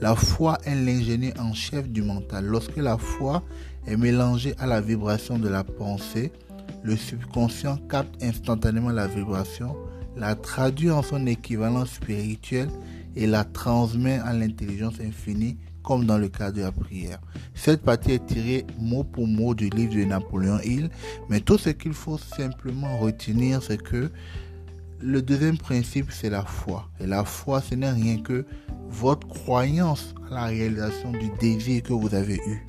La 0.02 0.16
foi 0.16 0.58
est 0.66 0.76
l'ingénieur 0.76 1.34
en 1.40 1.54
chef 1.54 1.90
du 1.90 2.02
mental. 2.02 2.46
Lorsque 2.46 2.78
la 2.78 2.98
foi 2.98 3.44
est 3.88 3.98
mélangée 3.98 4.54
à 4.60 4.68
la 4.68 4.82
vibration 4.82 5.40
de 5.40 5.50
la 5.50 5.64
pensée, 5.64 6.32
le 6.84 6.96
subconscient 6.96 7.78
capte 7.90 8.24
instantanément 8.24 8.90
la 8.90 9.08
vibration, 9.08 9.76
la 10.16 10.36
traduit 10.36 10.92
en 10.92 11.02
son 11.02 11.26
équivalent 11.26 11.86
spirituel 11.86 12.70
et 13.16 13.28
la 13.28 13.44
transmet 13.44 14.20
à 14.20 14.34
l'intelligence 14.34 15.00
infinie 15.02 15.58
comme 15.84 16.06
dans 16.06 16.18
le 16.18 16.30
cas 16.30 16.52
de 16.52 16.62
la 16.62 16.72
prière. 16.72 17.20
Cette 17.54 17.82
partie 17.82 18.12
est 18.12 18.26
tirée 18.26 18.66
mot 18.80 19.04
pour 19.04 19.28
mot 19.28 19.54
du 19.56 19.70
livre 19.70 19.96
de 19.96 20.04
Napoléon 20.04 20.60
Hill, 20.64 20.90
mais 21.30 21.40
tout 21.40 21.58
ce 21.58 21.70
qu'il 21.70 21.94
faut 21.94 22.18
simplement 22.18 22.98
retenir, 22.98 23.62
c'est 23.64 23.82
que 23.82 24.12
le 25.02 25.22
deuxième 25.22 25.58
principe, 25.58 26.12
c'est 26.12 26.30
la 26.30 26.44
foi. 26.44 26.90
Et 27.00 27.08
la 27.08 27.24
foi, 27.24 27.62
ce 27.62 27.76
n'est 27.76 27.92
rien 27.92 28.18
que 28.18 28.46
votre 28.90 29.28
croyance 29.28 30.14
à 30.30 30.34
la 30.36 30.46
réalisation 30.46 31.12
du 31.12 31.30
désir 31.40 31.84
que 31.84 31.94
vous 31.94 32.14
avez 32.14 32.36
eu. 32.36 32.66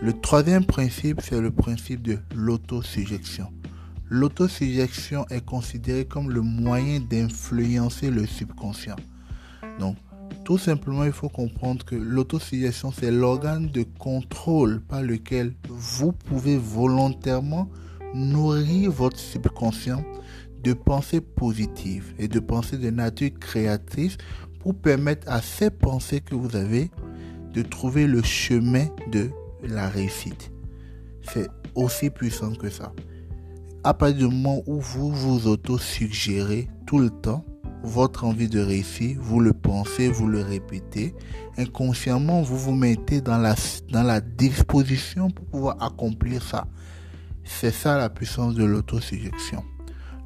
Le 0.00 0.12
troisième 0.12 0.64
principe, 0.64 1.20
c'est 1.20 1.40
le 1.40 1.50
principe 1.50 2.02
de 2.02 2.18
l'autosuggestion. 2.34 3.52
L'autosuggestion 4.08 5.26
est 5.28 5.44
considérée 5.44 6.06
comme 6.06 6.30
le 6.30 6.40
moyen 6.40 7.00
d'influencer 7.00 8.10
le 8.10 8.24
subconscient. 8.24 8.96
Donc, 9.78 9.96
tout 10.48 10.56
simplement, 10.56 11.04
il 11.04 11.12
faut 11.12 11.28
comprendre 11.28 11.84
que 11.84 11.94
l'autosuggestion, 11.94 12.90
c'est 12.90 13.10
l'organe 13.10 13.68
de 13.68 13.82
contrôle 13.82 14.80
par 14.80 15.02
lequel 15.02 15.52
vous 15.68 16.10
pouvez 16.12 16.56
volontairement 16.56 17.68
nourrir 18.14 18.90
votre 18.90 19.18
subconscient 19.18 20.02
de 20.64 20.72
pensées 20.72 21.20
positives 21.20 22.14
et 22.18 22.28
de 22.28 22.40
pensées 22.40 22.78
de 22.78 22.88
nature 22.88 23.28
créative 23.38 24.16
pour 24.60 24.74
permettre 24.74 25.30
à 25.30 25.42
ces 25.42 25.68
pensées 25.68 26.22
que 26.22 26.34
vous 26.34 26.56
avez 26.56 26.90
de 27.52 27.60
trouver 27.60 28.06
le 28.06 28.22
chemin 28.22 28.86
de 29.12 29.28
la 29.62 29.86
réussite. 29.90 30.50
C'est 31.30 31.50
aussi 31.74 32.08
puissant 32.08 32.54
que 32.54 32.70
ça. 32.70 32.94
À 33.84 33.92
partir 33.92 34.16
du 34.16 34.34
moment 34.34 34.62
où 34.66 34.80
vous 34.80 35.12
vous 35.12 35.46
auto-suggérez 35.46 36.70
tout 36.86 37.00
le 37.00 37.10
temps 37.10 37.44
votre 37.82 38.24
envie 38.24 38.48
de 38.48 38.60
réussir, 38.60 39.18
vous 39.20 39.40
le 39.40 39.52
pensez, 39.52 40.08
vous 40.08 40.26
le 40.26 40.40
répétez, 40.40 41.14
inconsciemment, 41.56 42.42
vous 42.42 42.58
vous 42.58 42.74
mettez 42.74 43.20
dans 43.20 43.38
la, 43.38 44.20
disposition 44.20 45.30
pour 45.30 45.46
pouvoir 45.46 45.82
accomplir 45.82 46.42
ça. 46.42 46.66
C'est 47.44 47.70
ça 47.70 47.96
la 47.96 48.10
puissance 48.10 48.54
de 48.54 48.64
l'autosuggestion. 48.64 49.64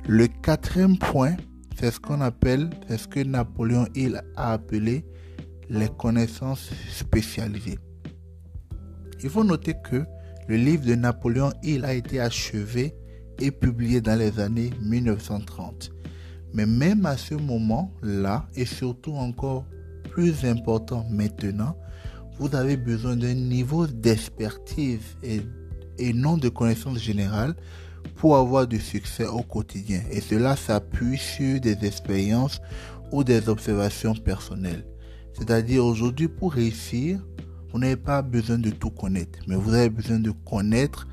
Le 0.06 0.26
quatrième 0.26 0.98
point, 0.98 1.36
c'est 1.78 1.90
ce 1.90 2.00
qu'on 2.00 2.20
appelle, 2.20 2.70
c'est 2.88 2.98
ce 2.98 3.08
que 3.08 3.20
Napoléon 3.20 3.86
Hill 3.94 4.22
a 4.36 4.52
appelé 4.52 5.04
les 5.68 5.88
connaissances 5.88 6.70
spécialisées. 6.90 7.78
Il 9.22 9.30
faut 9.30 9.44
noter 9.44 9.74
que 9.84 10.04
le 10.48 10.56
livre 10.56 10.84
de 10.84 10.94
Napoléon 10.94 11.52
Hill 11.62 11.84
a 11.84 11.94
été 11.94 12.20
achevé 12.20 12.94
et 13.38 13.50
publié 13.50 14.00
dans 14.00 14.18
les 14.18 14.40
années 14.40 14.70
1930. 14.80 15.92
Mais 16.54 16.66
même 16.66 17.06
à 17.06 17.16
ce 17.16 17.34
moment-là, 17.34 18.46
et 18.54 18.64
surtout 18.64 19.12
encore 19.12 19.64
plus 20.10 20.44
important 20.44 21.06
maintenant, 21.10 21.76
vous 22.38 22.54
avez 22.54 22.76
besoin 22.76 23.16
d'un 23.16 23.34
niveau 23.34 23.86
d'expertise 23.86 25.16
et, 25.22 25.40
et 25.98 26.12
non 26.12 26.36
de 26.36 26.48
connaissance 26.48 26.98
générale 26.98 27.54
pour 28.16 28.36
avoir 28.36 28.66
du 28.66 28.80
succès 28.80 29.26
au 29.26 29.42
quotidien. 29.42 30.02
Et 30.10 30.20
cela 30.20 30.56
s'appuie 30.56 31.18
sur 31.18 31.60
des 31.60 31.84
expériences 31.84 32.60
ou 33.10 33.24
des 33.24 33.48
observations 33.48 34.14
personnelles. 34.14 34.84
C'est-à-dire 35.38 35.84
aujourd'hui, 35.84 36.28
pour 36.28 36.52
réussir, 36.52 37.20
vous 37.70 37.78
n'avez 37.78 37.96
pas 37.96 38.22
besoin 38.22 38.58
de 38.58 38.70
tout 38.70 38.90
connaître, 38.90 39.38
mais 39.46 39.56
vous 39.56 39.72
avez 39.72 39.88
besoin 39.88 40.18
de 40.18 40.30
connaître 40.44 41.06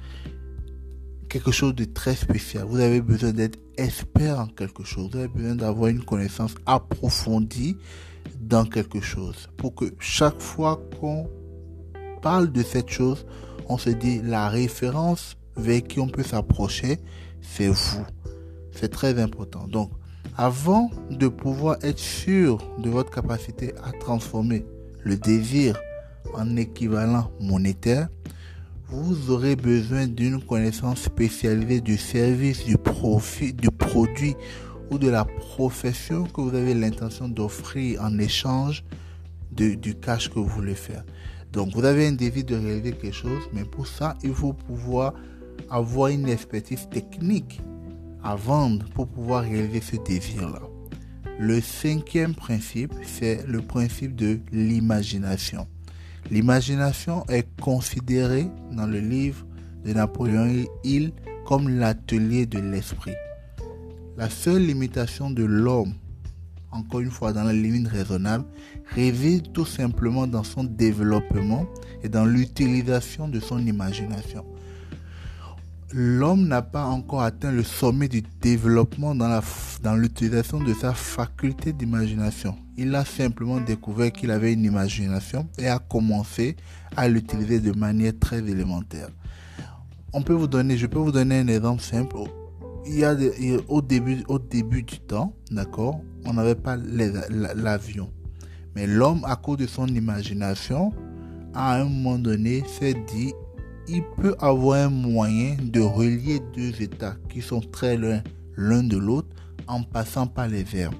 quelque 1.29 1.51
chose 1.51 1.75
de 1.75 1.85
très 1.85 2.15
spécial. 2.15 2.65
Vous 2.67 2.79
avez 2.79 3.01
besoin 3.01 3.31
d'être 3.31 3.59
expert 3.77 4.39
en 4.39 4.47
quelque 4.47 4.83
chose. 4.83 5.11
Vous 5.11 5.19
avez 5.19 5.27
besoin 5.27 5.55
d'avoir 5.55 5.89
une 5.89 6.03
connaissance 6.03 6.55
approfondie 6.65 7.77
dans 8.41 8.65
quelque 8.65 8.99
chose. 8.99 9.47
Pour 9.55 9.75
que 9.75 9.85
chaque 9.99 10.41
fois 10.41 10.81
qu'on 10.99 11.29
parle 12.21 12.51
de 12.51 12.63
cette 12.63 12.89
chose, 12.89 13.25
on 13.69 13.77
se 13.77 13.91
dit 13.91 14.21
la 14.23 14.49
référence 14.49 15.37
vers 15.55 15.83
qui 15.83 15.99
on 15.99 16.07
peut 16.07 16.23
s'approcher, 16.23 16.99
c'est 17.41 17.67
vous. 17.67 18.05
C'est 18.71 18.89
très 18.89 19.21
important. 19.21 19.67
Donc, 19.67 19.91
avant 20.35 20.89
de 21.11 21.27
pouvoir 21.27 21.77
être 21.83 21.99
sûr 21.99 22.57
de 22.79 22.89
votre 22.89 23.11
capacité 23.11 23.73
à 23.83 23.91
transformer 23.99 24.65
le 25.03 25.15
désir 25.15 25.79
en 26.33 26.55
équivalent 26.55 27.29
monétaire, 27.39 28.09
vous 28.91 29.29
aurez 29.29 29.55
besoin 29.55 30.07
d'une 30.07 30.41
connaissance 30.41 31.03
spécialisée 31.03 31.79
du 31.79 31.97
service, 31.97 32.65
du 32.65 32.77
profit, 32.77 33.53
du 33.53 33.69
produit 33.69 34.35
ou 34.89 34.97
de 34.97 35.09
la 35.09 35.25
profession 35.25 36.23
que 36.23 36.41
vous 36.41 36.55
avez 36.55 36.73
l'intention 36.73 37.29
d'offrir 37.29 38.01
en 38.01 38.17
échange 38.17 38.83
de, 39.51 39.75
du 39.75 39.93
cash 39.93 40.29
que 40.29 40.39
vous 40.39 40.47
voulez 40.47 40.75
faire. 40.75 41.03
Donc 41.51 41.75
vous 41.75 41.85
avez 41.85 42.07
un 42.07 42.13
désir 42.13 42.43
de 42.45 42.55
réaliser 42.55 42.93
quelque 42.93 43.13
chose, 43.13 43.43
mais 43.53 43.63
pour 43.63 43.85
ça, 43.85 44.15
il 44.23 44.33
faut 44.33 44.53
pouvoir 44.53 45.13
avoir 45.69 46.09
une 46.09 46.27
expertise 46.27 46.87
technique 46.89 47.61
à 48.23 48.35
vendre 48.35 48.85
pour 48.95 49.07
pouvoir 49.07 49.43
réaliser 49.43 49.81
ce 49.81 49.95
désir-là. 49.97 50.61
Le 51.39 51.61
cinquième 51.61 52.33
principe, 52.33 52.93
c'est 53.03 53.45
le 53.47 53.61
principe 53.61 54.15
de 54.15 54.39
l'imagination. 54.51 55.67
L'imagination 56.31 57.25
est 57.27 57.47
considérée 57.59 58.47
dans 58.71 58.85
le 58.85 58.99
livre 58.99 59.45
de 59.85 59.93
Napoléon 59.93 60.65
Hill 60.83 61.11
comme 61.45 61.69
l'atelier 61.69 62.45
de 62.45 62.59
l'esprit. 62.59 63.15
La 64.17 64.29
seule 64.29 64.65
limitation 64.65 65.31
de 65.31 65.43
l'homme, 65.43 65.93
encore 66.71 66.99
une 66.99 67.09
fois 67.09 67.33
dans 67.33 67.43
la 67.43 67.53
limite 67.53 67.87
raisonnable, 67.87 68.45
réside 68.93 69.51
tout 69.53 69.65
simplement 69.65 70.27
dans 70.27 70.43
son 70.43 70.63
développement 70.63 71.65
et 72.03 72.09
dans 72.09 72.25
l'utilisation 72.25 73.27
de 73.27 73.39
son 73.39 73.65
imagination 73.65 74.45
l'homme 75.91 76.47
n'a 76.47 76.61
pas 76.61 76.85
encore 76.85 77.21
atteint 77.21 77.51
le 77.51 77.63
sommet 77.63 78.07
du 78.07 78.23
développement 78.41 79.15
dans, 79.15 79.95
l'utilisation 79.95 80.59
de 80.59 80.73
sa 80.73 80.93
faculté 80.93 81.73
d'imagination. 81.73 82.55
Il 82.77 82.93
a 82.95 83.05
simplement 83.05 83.59
découvert 83.59 84.11
qu'il 84.11 84.31
avait 84.31 84.53
une 84.53 84.63
imagination 84.63 85.47
et 85.57 85.67
a 85.67 85.79
commencé 85.79 86.55
à 86.95 87.07
l'utiliser 87.07 87.59
de 87.59 87.71
manière 87.71 88.13
très 88.19 88.39
élémentaire. 88.39 89.09
On 90.13 90.21
peut 90.21 90.33
vous 90.33 90.47
donner, 90.47 90.77
je 90.77 90.87
peux 90.87 90.99
vous 90.99 91.11
donner 91.11 91.39
un 91.39 91.47
exemple 91.47 91.81
simple. 91.81 92.15
Il 92.85 92.97
y 92.97 93.05
a 93.05 93.15
au 93.67 93.81
début, 93.81 94.23
au 94.27 94.39
début 94.39 94.83
du 94.83 94.99
temps, 94.99 95.33
d'accord, 95.51 96.01
on 96.25 96.33
n'avait 96.33 96.55
pas 96.55 96.77
l'avion. 96.77 98.11
Mais 98.75 98.87
l'homme, 98.87 99.23
à 99.25 99.35
cause 99.35 99.57
de 99.57 99.67
son 99.67 99.87
imagination, 99.87 100.91
à 101.53 101.75
un 101.75 101.85
moment 101.85 102.17
donné, 102.17 102.63
s'est 102.67 102.95
dit, 103.13 103.33
il 103.89 104.03
peut 104.21 104.35
avoir 104.39 104.85
un 104.85 104.89
moyen 104.89 105.57
de 105.61 105.81
relier 105.81 106.39
deux 106.55 106.81
états 106.81 107.15
qui 107.29 107.41
sont 107.41 107.61
très 107.61 107.97
loin 107.97 108.21
l'un 108.55 108.83
de 108.83 108.97
l'autre 108.97 109.29
en 109.67 109.83
passant 109.83 110.27
par 110.27 110.47
les 110.47 110.63
verbes. 110.63 110.95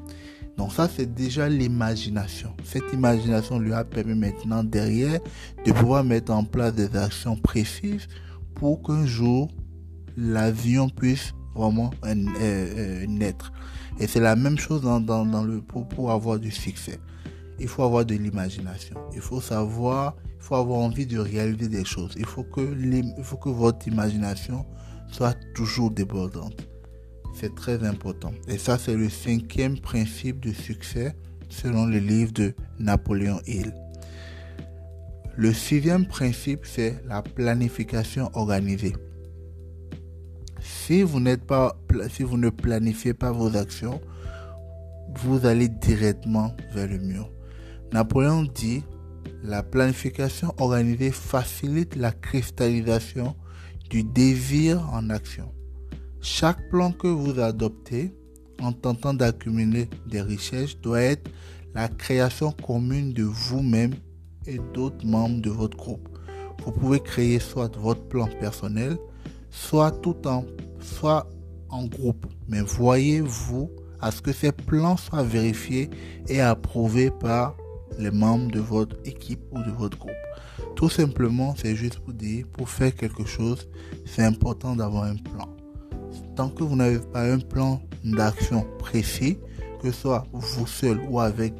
Donc 0.58 0.74
ça, 0.74 0.90
c'est 0.94 1.14
déjà 1.14 1.48
l'imagination. 1.48 2.54
Cette 2.66 2.92
imagination 2.92 3.60
lui 3.60 3.74
a 3.74 3.84
permis 3.84 4.16
maintenant 4.16 4.64
derrière 4.64 5.20
de 5.66 5.72
pouvoir 5.72 6.04
mettre 6.04 6.34
en 6.34 6.44
place 6.44 6.74
des 6.74 6.96
actions 6.98 7.38
précises 7.38 8.08
pour 8.56 8.82
qu'un 8.82 9.06
jour 9.06 9.50
l'avion 10.18 10.90
puisse 10.90 11.34
vraiment 11.56 11.92
euh, 12.06 12.16
euh, 12.42 13.06
naître. 13.08 13.54
Et 14.00 14.08
c'est 14.08 14.20
la 14.20 14.36
même 14.36 14.58
chose 14.58 14.82
dans, 14.82 15.44
le, 15.44 15.62
pour 15.62 16.12
avoir 16.12 16.40
du 16.40 16.52
succès. 16.52 17.00
Il 17.60 17.68
faut 17.68 17.84
avoir 17.84 18.06
de 18.06 18.16
l'imagination. 18.16 18.96
Il 19.14 19.22
faut 19.22 19.42
savoir 19.42 20.16
il 20.40 20.46
faut 20.46 20.56
avoir 20.56 20.80
envie 20.80 21.06
de 21.06 21.20
réaliser 21.20 21.68
des 21.68 21.86
choses. 21.86 22.14
Il 22.18 22.26
faut 22.26 22.44
que, 22.44 23.50
votre 23.50 23.88
imagination 23.88 24.66
soit 25.12 25.36
toujours 25.54 25.92
débordante. 25.92 26.68
C'est 27.34 27.54
très 27.56 27.84
important. 27.84 28.32
Et 28.48 28.58
ça, 28.58 28.78
c'est 28.78 28.96
le 28.96 29.10
cinquième 29.10 29.80
principe 29.80 30.40
de 30.40 30.52
succès 30.52 31.16
selon 31.50 31.86
le 31.86 32.00
livre 32.00 32.32
de 32.32 32.54
Napoléon 32.80 33.42
Hill. 33.48 33.74
Le 35.36 35.54
sixième 35.54 36.06
principe, 36.08 36.66
c'est 36.66 37.02
la 37.08 37.22
planification 37.22 38.30
organisée. 38.34 38.96
Si 40.62 41.02
vous 41.02 41.20
n'êtes 41.20 41.46
pas, 41.46 41.78
si 42.10 42.24
vous 42.24 42.38
ne 42.38 42.50
planifiez 42.50 43.14
pas 43.14 43.32
vos 43.32 43.56
actions, 43.56 44.02
vous 45.16 45.46
allez 45.46 45.70
directement 45.70 46.56
vers 46.74 46.88
le 46.88 46.98
mur. 46.98 47.30
Napoléon 47.94 48.44
dit, 48.44 48.84
la 49.44 49.64
planification 49.64 50.54
organisée 50.58 51.12
facilite 51.12 51.96
la 51.96 52.12
cristallisation 52.12 53.36
du 53.90 54.04
désir 54.04 54.88
en 54.92 55.10
action. 55.10 55.52
Chaque 56.22 56.70
plan 56.70 56.92
que 56.92 57.08
vous 57.08 57.40
adoptez 57.40 58.14
en 58.62 58.74
tentant 58.74 59.14
d'accumuler 59.14 59.90
des 60.08 60.22
richesses 60.22 60.80
doit 60.80 61.02
être 61.02 61.30
la 61.74 61.88
création 61.88 62.52
commune 62.52 63.14
de 63.14 63.24
vous-même 63.24 63.94
et 64.46 64.60
d'autres 64.74 65.06
membres 65.06 65.42
de 65.42 65.50
votre 65.50 65.78
groupe. 65.78 66.10
Vous 66.66 66.72
pouvez 66.72 67.00
créer 67.00 67.40
soit 67.40 67.76
votre 67.78 68.04
plan 68.08 68.28
personnel, 68.40 68.98
soit 69.50 69.92
tout 69.92 70.28
en, 70.28 70.46
soit 70.82 71.28
en 71.70 71.86
groupe. 71.86 72.26
Mais 72.48 72.62
voyez-vous 72.62 73.72
à 74.02 74.12
ce 74.12 74.22
que 74.22 74.32
ces 74.32 74.52
plans 74.52 74.98
soient 74.98 75.24
vérifiés 75.24 75.90
et 76.28 76.42
approuvés 76.42 77.12
par 77.12 77.56
les 78.00 78.12
membres 78.12 78.50
de 78.52 78.60
votre 78.60 78.96
équipe 79.06 79.42
ou 79.52 79.62
de 79.62 79.72
votre 79.72 79.98
groupe. 79.98 80.12
Tout 80.76 80.90
simplement, 80.90 81.54
c'est 81.58 81.76
juste 81.76 82.00
pour 82.00 82.14
dire, 82.14 82.46
pour 82.54 82.70
faire 82.70 82.96
quelque 82.96 83.26
chose, 83.26 83.68
c'est 84.06 84.24
important 84.24 84.76
d'avoir 84.76 85.04
un 85.04 85.16
plan. 85.16 85.48
Tant 86.36 86.50
que 86.50 86.64
vous 86.64 86.76
n'avez 86.76 87.00
pas 87.00 87.32
un 87.32 87.40
plan 87.40 87.82
d'action 88.04 88.66
précis, 88.80 89.38
que 89.82 89.92
ce 89.92 90.02
soit 90.02 90.26
vous 90.32 90.68
seul 90.68 91.00
ou 91.10 91.20
avec 91.20 91.54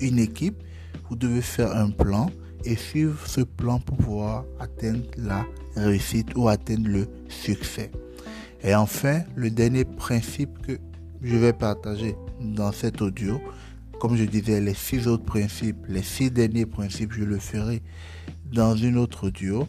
une 0.00 0.18
équipe, 0.18 0.62
vous 1.08 1.16
devez 1.16 1.42
faire 1.42 1.76
un 1.76 1.90
plan 1.90 2.30
et 2.64 2.76
suivre 2.76 3.18
ce 3.26 3.42
plan 3.42 3.78
pour 3.78 3.96
pouvoir 3.98 4.44
atteindre 4.58 5.04
la 5.16 5.46
réussite 5.76 6.34
ou 6.36 6.48
atteindre 6.48 6.88
le 6.88 7.06
succès. 7.28 7.90
Et 8.62 8.74
enfin, 8.74 9.20
le 9.36 9.50
dernier 9.50 9.84
principe 9.84 10.58
que 10.66 10.78
je 11.22 11.36
vais 11.36 11.52
partager 11.52 12.16
dans 12.40 12.72
cet 12.72 13.02
audio, 13.02 13.40
comme 13.98 14.16
je 14.16 14.24
disais, 14.24 14.60
les 14.60 14.74
six 14.74 15.08
autres 15.08 15.24
principes, 15.24 15.78
les 15.88 16.02
six 16.02 16.30
derniers 16.30 16.66
principes, 16.66 17.12
je 17.12 17.24
le 17.24 17.38
ferai 17.38 17.82
dans 18.52 18.76
une 18.76 18.96
autre 18.96 19.28
audio. 19.28 19.66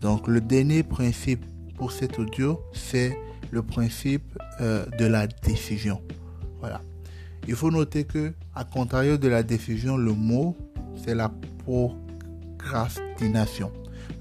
Donc 0.00 0.28
le 0.28 0.40
dernier 0.40 0.82
principe 0.82 1.44
pour 1.76 1.92
cet 1.92 2.18
audio, 2.18 2.60
c'est 2.72 3.16
le 3.50 3.62
principe 3.62 4.38
euh, 4.60 4.86
de 4.98 5.06
la 5.06 5.26
décision. 5.26 6.00
Voilà. 6.60 6.80
Il 7.48 7.54
faut 7.54 7.70
noter 7.70 8.04
que, 8.04 8.34
à 8.54 8.64
contrario 8.64 9.16
de 9.16 9.28
la 9.28 9.42
décision, 9.42 9.96
le 9.96 10.12
mot, 10.12 10.56
c'est 11.02 11.14
la 11.14 11.32
procrastination. 11.64 13.72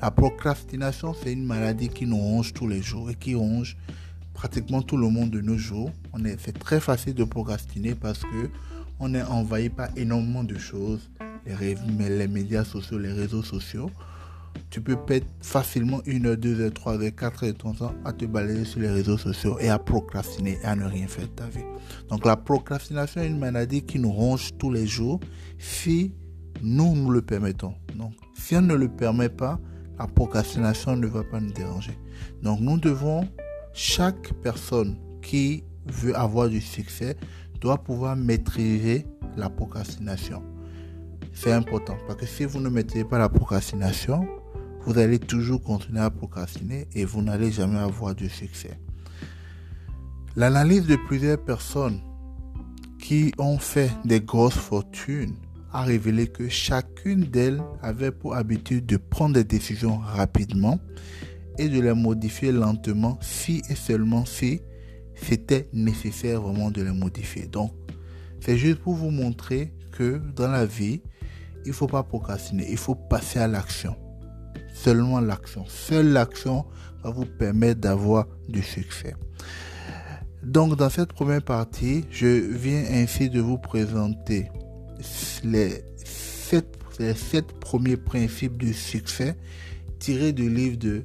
La 0.01 0.11
procrastination, 0.11 1.13
c'est 1.13 1.33
une 1.33 1.45
maladie 1.45 1.89
qui 1.89 2.05
nous 2.05 2.17
ronge 2.17 2.53
tous 2.53 2.67
les 2.67 2.81
jours 2.81 3.09
et 3.09 3.15
qui 3.15 3.35
ronge 3.35 3.75
pratiquement 4.33 4.81
tout 4.81 4.95
le 4.95 5.09
monde 5.09 5.31
de 5.31 5.41
nos 5.41 5.57
jours. 5.57 5.91
C'est 6.37 6.57
très 6.57 6.79
facile 6.79 7.13
de 7.13 7.25
procrastiner 7.25 7.93
parce 7.93 8.19
que 8.19 8.49
on 8.99 9.13
est 9.13 9.23
envahi 9.23 9.69
par 9.69 9.89
énormément 9.95 10.43
de 10.43 10.57
choses, 10.57 11.09
les, 11.45 11.75
les 12.09 12.27
médias 12.27 12.63
sociaux, 12.63 12.97
les 12.97 13.13
réseaux 13.13 13.43
sociaux 13.43 13.89
tu 14.69 14.81
peux 14.81 14.95
perdre 14.95 15.25
facilement 15.41 16.01
une 16.05 16.27
heure, 16.27 16.37
deux 16.37 16.59
heures, 16.61 16.73
trois 16.73 17.01
heures, 17.01 17.15
quatre 17.15 17.43
heures 17.43 17.53
de 17.53 17.57
ton 17.57 17.73
temps 17.73 17.93
à 18.05 18.13
te 18.13 18.25
balader 18.25 18.65
sur 18.65 18.79
les 18.79 18.89
réseaux 18.89 19.17
sociaux 19.17 19.57
et 19.59 19.69
à 19.69 19.79
procrastiner 19.79 20.59
et 20.61 20.65
à 20.65 20.75
ne 20.75 20.85
rien 20.85 21.07
faire 21.07 21.25
de 21.25 21.31
ta 21.31 21.47
vie. 21.47 21.63
Donc 22.09 22.25
la 22.25 22.35
procrastination 22.35 23.21
est 23.21 23.27
une 23.27 23.39
maladie 23.39 23.81
qui 23.83 23.99
nous 23.99 24.11
ronge 24.11 24.51
tous 24.57 24.71
les 24.71 24.85
jours 24.85 25.19
si 25.57 26.13
nous 26.61 26.95
nous 26.95 27.09
le 27.09 27.21
permettons. 27.21 27.73
Donc 27.95 28.13
si 28.35 28.55
on 28.55 28.61
ne 28.61 28.75
le 28.75 28.89
permet 28.89 29.29
pas, 29.29 29.59
la 29.97 30.07
procrastination 30.07 30.95
ne 30.95 31.07
va 31.07 31.23
pas 31.23 31.39
nous 31.39 31.51
déranger. 31.51 31.97
Donc 32.43 32.59
nous 32.59 32.77
devons, 32.77 33.27
chaque 33.73 34.33
personne 34.43 34.97
qui 35.21 35.63
veut 35.85 36.15
avoir 36.15 36.49
du 36.49 36.61
succès 36.61 37.15
doit 37.59 37.77
pouvoir 37.77 38.15
maîtriser 38.15 39.05
la 39.37 39.49
procrastination. 39.49 40.43
C'est 41.33 41.51
important 41.51 41.97
parce 42.07 42.19
que 42.19 42.25
si 42.25 42.45
vous 42.45 42.59
ne 42.59 42.69
maîtrisez 42.69 43.05
pas 43.05 43.17
la 43.17 43.29
procrastination, 43.29 44.27
vous 44.85 44.97
allez 44.97 45.19
toujours 45.19 45.61
continuer 45.61 45.99
à 45.99 46.09
procrastiner 46.09 46.87
et 46.93 47.05
vous 47.05 47.21
n'allez 47.21 47.51
jamais 47.51 47.79
avoir 47.79 48.15
de 48.15 48.27
succès. 48.27 48.79
L'analyse 50.35 50.85
de 50.85 50.95
plusieurs 50.95 51.43
personnes 51.43 52.01
qui 52.99 53.31
ont 53.37 53.57
fait 53.57 53.91
des 54.05 54.21
grosses 54.21 54.53
fortunes 54.53 55.35
a 55.71 55.83
révélé 55.83 56.27
que 56.27 56.49
chacune 56.49 57.25
d'elles 57.25 57.61
avait 57.81 58.11
pour 58.11 58.35
habitude 58.35 58.85
de 58.85 58.97
prendre 58.97 59.35
des 59.35 59.43
décisions 59.43 59.97
rapidement 59.97 60.79
et 61.57 61.69
de 61.69 61.79
les 61.79 61.93
modifier 61.93 62.51
lentement 62.51 63.17
si 63.21 63.61
et 63.69 63.75
seulement 63.75 64.25
si 64.25 64.61
c'était 65.21 65.69
nécessaire 65.73 66.41
vraiment 66.41 66.71
de 66.71 66.81
les 66.81 66.91
modifier. 66.91 67.47
Donc, 67.47 67.71
c'est 68.39 68.57
juste 68.57 68.79
pour 68.79 68.93
vous 68.93 69.11
montrer 69.11 69.73
que 69.91 70.21
dans 70.35 70.49
la 70.49 70.65
vie, 70.65 71.01
il 71.65 71.69
ne 71.69 71.73
faut 71.73 71.87
pas 71.87 72.03
procrastiner, 72.03 72.67
il 72.69 72.77
faut 72.77 72.95
passer 72.95 73.39
à 73.39 73.47
l'action 73.47 73.95
seulement 74.83 75.19
l'action. 75.19 75.65
Seule 75.67 76.09
l'action 76.09 76.65
va 77.03 77.09
vous 77.09 77.25
permettre 77.25 77.81
d'avoir 77.81 78.27
du 78.47 78.61
succès. 78.61 79.15
Donc 80.43 80.77
dans 80.77 80.89
cette 80.89 81.11
première 81.11 81.43
partie, 81.43 82.05
je 82.11 82.27
viens 82.27 82.83
ainsi 82.89 83.29
de 83.29 83.41
vous 83.41 83.57
présenter 83.57 84.49
les 85.43 85.83
sept, 85.97 86.77
les 86.97 87.13
sept 87.13 87.51
premiers 87.59 87.97
principes 87.97 88.57
du 88.57 88.73
succès 88.73 89.35
tirés 89.99 90.31
du 90.31 90.49
livre 90.49 90.77
de 90.77 91.03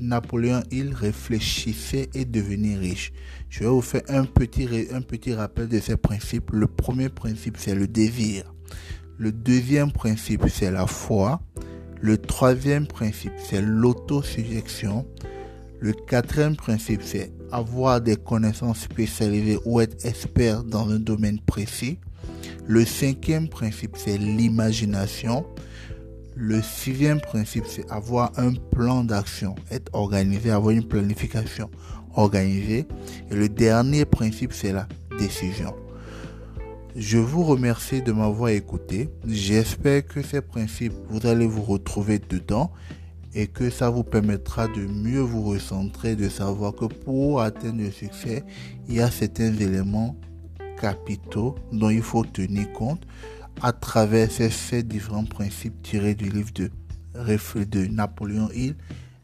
Napoléon 0.00 0.62
Hill, 0.70 0.94
Réfléchissez 0.94 2.08
et 2.14 2.24
devenez 2.24 2.76
riche. 2.76 3.12
Je 3.48 3.60
vais 3.60 3.70
vous 3.70 3.80
faire 3.80 4.02
un 4.08 4.24
petit, 4.24 4.68
un 4.92 5.00
petit 5.00 5.34
rappel 5.34 5.68
de 5.68 5.80
ces 5.80 5.96
principes. 5.96 6.50
Le 6.52 6.66
premier 6.66 7.08
principe, 7.08 7.56
c'est 7.58 7.74
le 7.74 7.86
désir. 7.86 8.44
Le 9.18 9.30
deuxième 9.30 9.92
principe, 9.92 10.44
c'est 10.48 10.70
la 10.70 10.86
foi. 10.86 11.40
Le 12.00 12.18
troisième 12.18 12.86
principe, 12.86 13.32
c'est 13.38 13.62
l'autosuggestion. 13.62 15.06
Le 15.78 15.92
quatrième 15.92 16.56
principe, 16.56 17.02
c'est 17.02 17.32
avoir 17.52 18.00
des 18.00 18.16
connaissances 18.16 18.80
spécialisées 18.80 19.58
ou 19.64 19.80
être 19.80 20.04
expert 20.04 20.64
dans 20.64 20.88
un 20.88 20.98
domaine 20.98 21.38
précis. 21.40 21.98
Le 22.66 22.84
cinquième 22.84 23.48
principe, 23.48 23.96
c'est 23.96 24.18
l'imagination. 24.18 25.46
Le 26.36 26.60
sixième 26.62 27.20
principe, 27.20 27.64
c'est 27.68 27.88
avoir 27.92 28.32
un 28.36 28.54
plan 28.54 29.04
d'action, 29.04 29.54
être 29.70 29.88
organisé, 29.92 30.50
avoir 30.50 30.70
une 30.70 30.86
planification 30.86 31.70
organisée. 32.16 32.86
Et 33.30 33.34
le 33.34 33.48
dernier 33.48 34.04
principe, 34.04 34.52
c'est 34.52 34.72
la 34.72 34.88
décision. 35.16 35.74
Je 36.96 37.18
vous 37.18 37.44
remercie 37.44 38.02
de 38.02 38.10
m'avoir 38.10 38.50
écouté. 38.50 39.10
J'espère 39.26 40.06
que 40.06 40.22
ces 40.22 40.40
principes, 40.40 40.94
vous 41.08 41.24
allez 41.26 41.46
vous 41.46 41.62
retrouver 41.62 42.18
dedans 42.18 42.72
et 43.34 43.46
que 43.46 43.70
ça 43.70 43.88
vous 43.90 44.04
permettra 44.04 44.66
de 44.66 44.86
mieux 44.86 45.20
vous 45.20 45.42
recentrer, 45.42 46.16
de 46.16 46.28
savoir 46.28 46.74
que 46.74 46.86
pour 46.86 47.42
atteindre 47.42 47.82
le 47.82 47.90
succès, 47.92 48.42
il 48.88 48.96
y 48.96 49.00
a 49.00 49.10
certains 49.10 49.54
éléments 49.54 50.16
capitaux 50.80 51.54
dont 51.72 51.90
il 51.90 52.02
faut 52.02 52.24
tenir 52.24 52.72
compte 52.72 53.02
à 53.62 53.72
travers 53.72 54.30
ces, 54.30 54.82
différents 54.82 55.24
principes 55.24 55.82
tirés 55.82 56.14
du 56.14 56.28
livre 56.28 56.50
de, 56.54 56.70
de 57.64 57.86
Napoléon 57.86 58.48
Hill, 58.54 58.76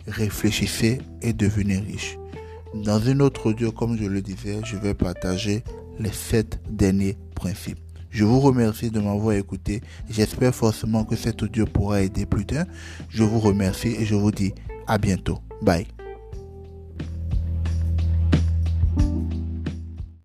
Réfléchissez 0.07 1.01
et 1.23 1.33
devenez 1.33 1.79
riche. 1.79 2.19
Dans 2.75 3.01
une 3.01 3.23
autre 3.23 3.51
audio, 3.51 3.73
comme 3.73 3.97
je 3.97 4.05
le 4.05 4.23
disais, 4.23 4.61
je 4.65 4.77
vais 4.77 4.95
partager 4.95 5.63
les 5.99 6.13
sept 6.13 6.61
derniers 6.69 7.17
principes. 7.35 7.79
Je 8.11 8.25
vous 8.25 8.41
remercie 8.41 8.91
de 8.91 8.99
m'avoir 8.99 9.37
écouté. 9.37 9.83
J'espère 10.09 10.55
forcément 10.55 11.05
que 11.05 11.17
cet 11.17 11.43
audio 11.43 11.65
pourra 11.65 12.03
aider 12.03 12.27
plus 12.27 12.45
d'un. 12.45 12.65
Je 13.09 13.23
vous 13.23 13.39
remercie 13.39 13.95
et 13.99 14.05
je 14.05 14.17
vous 14.17 14.33
dis 14.33 14.53
à 14.87 14.99
bientôt. 14.99 15.39
Bye. 15.63 15.87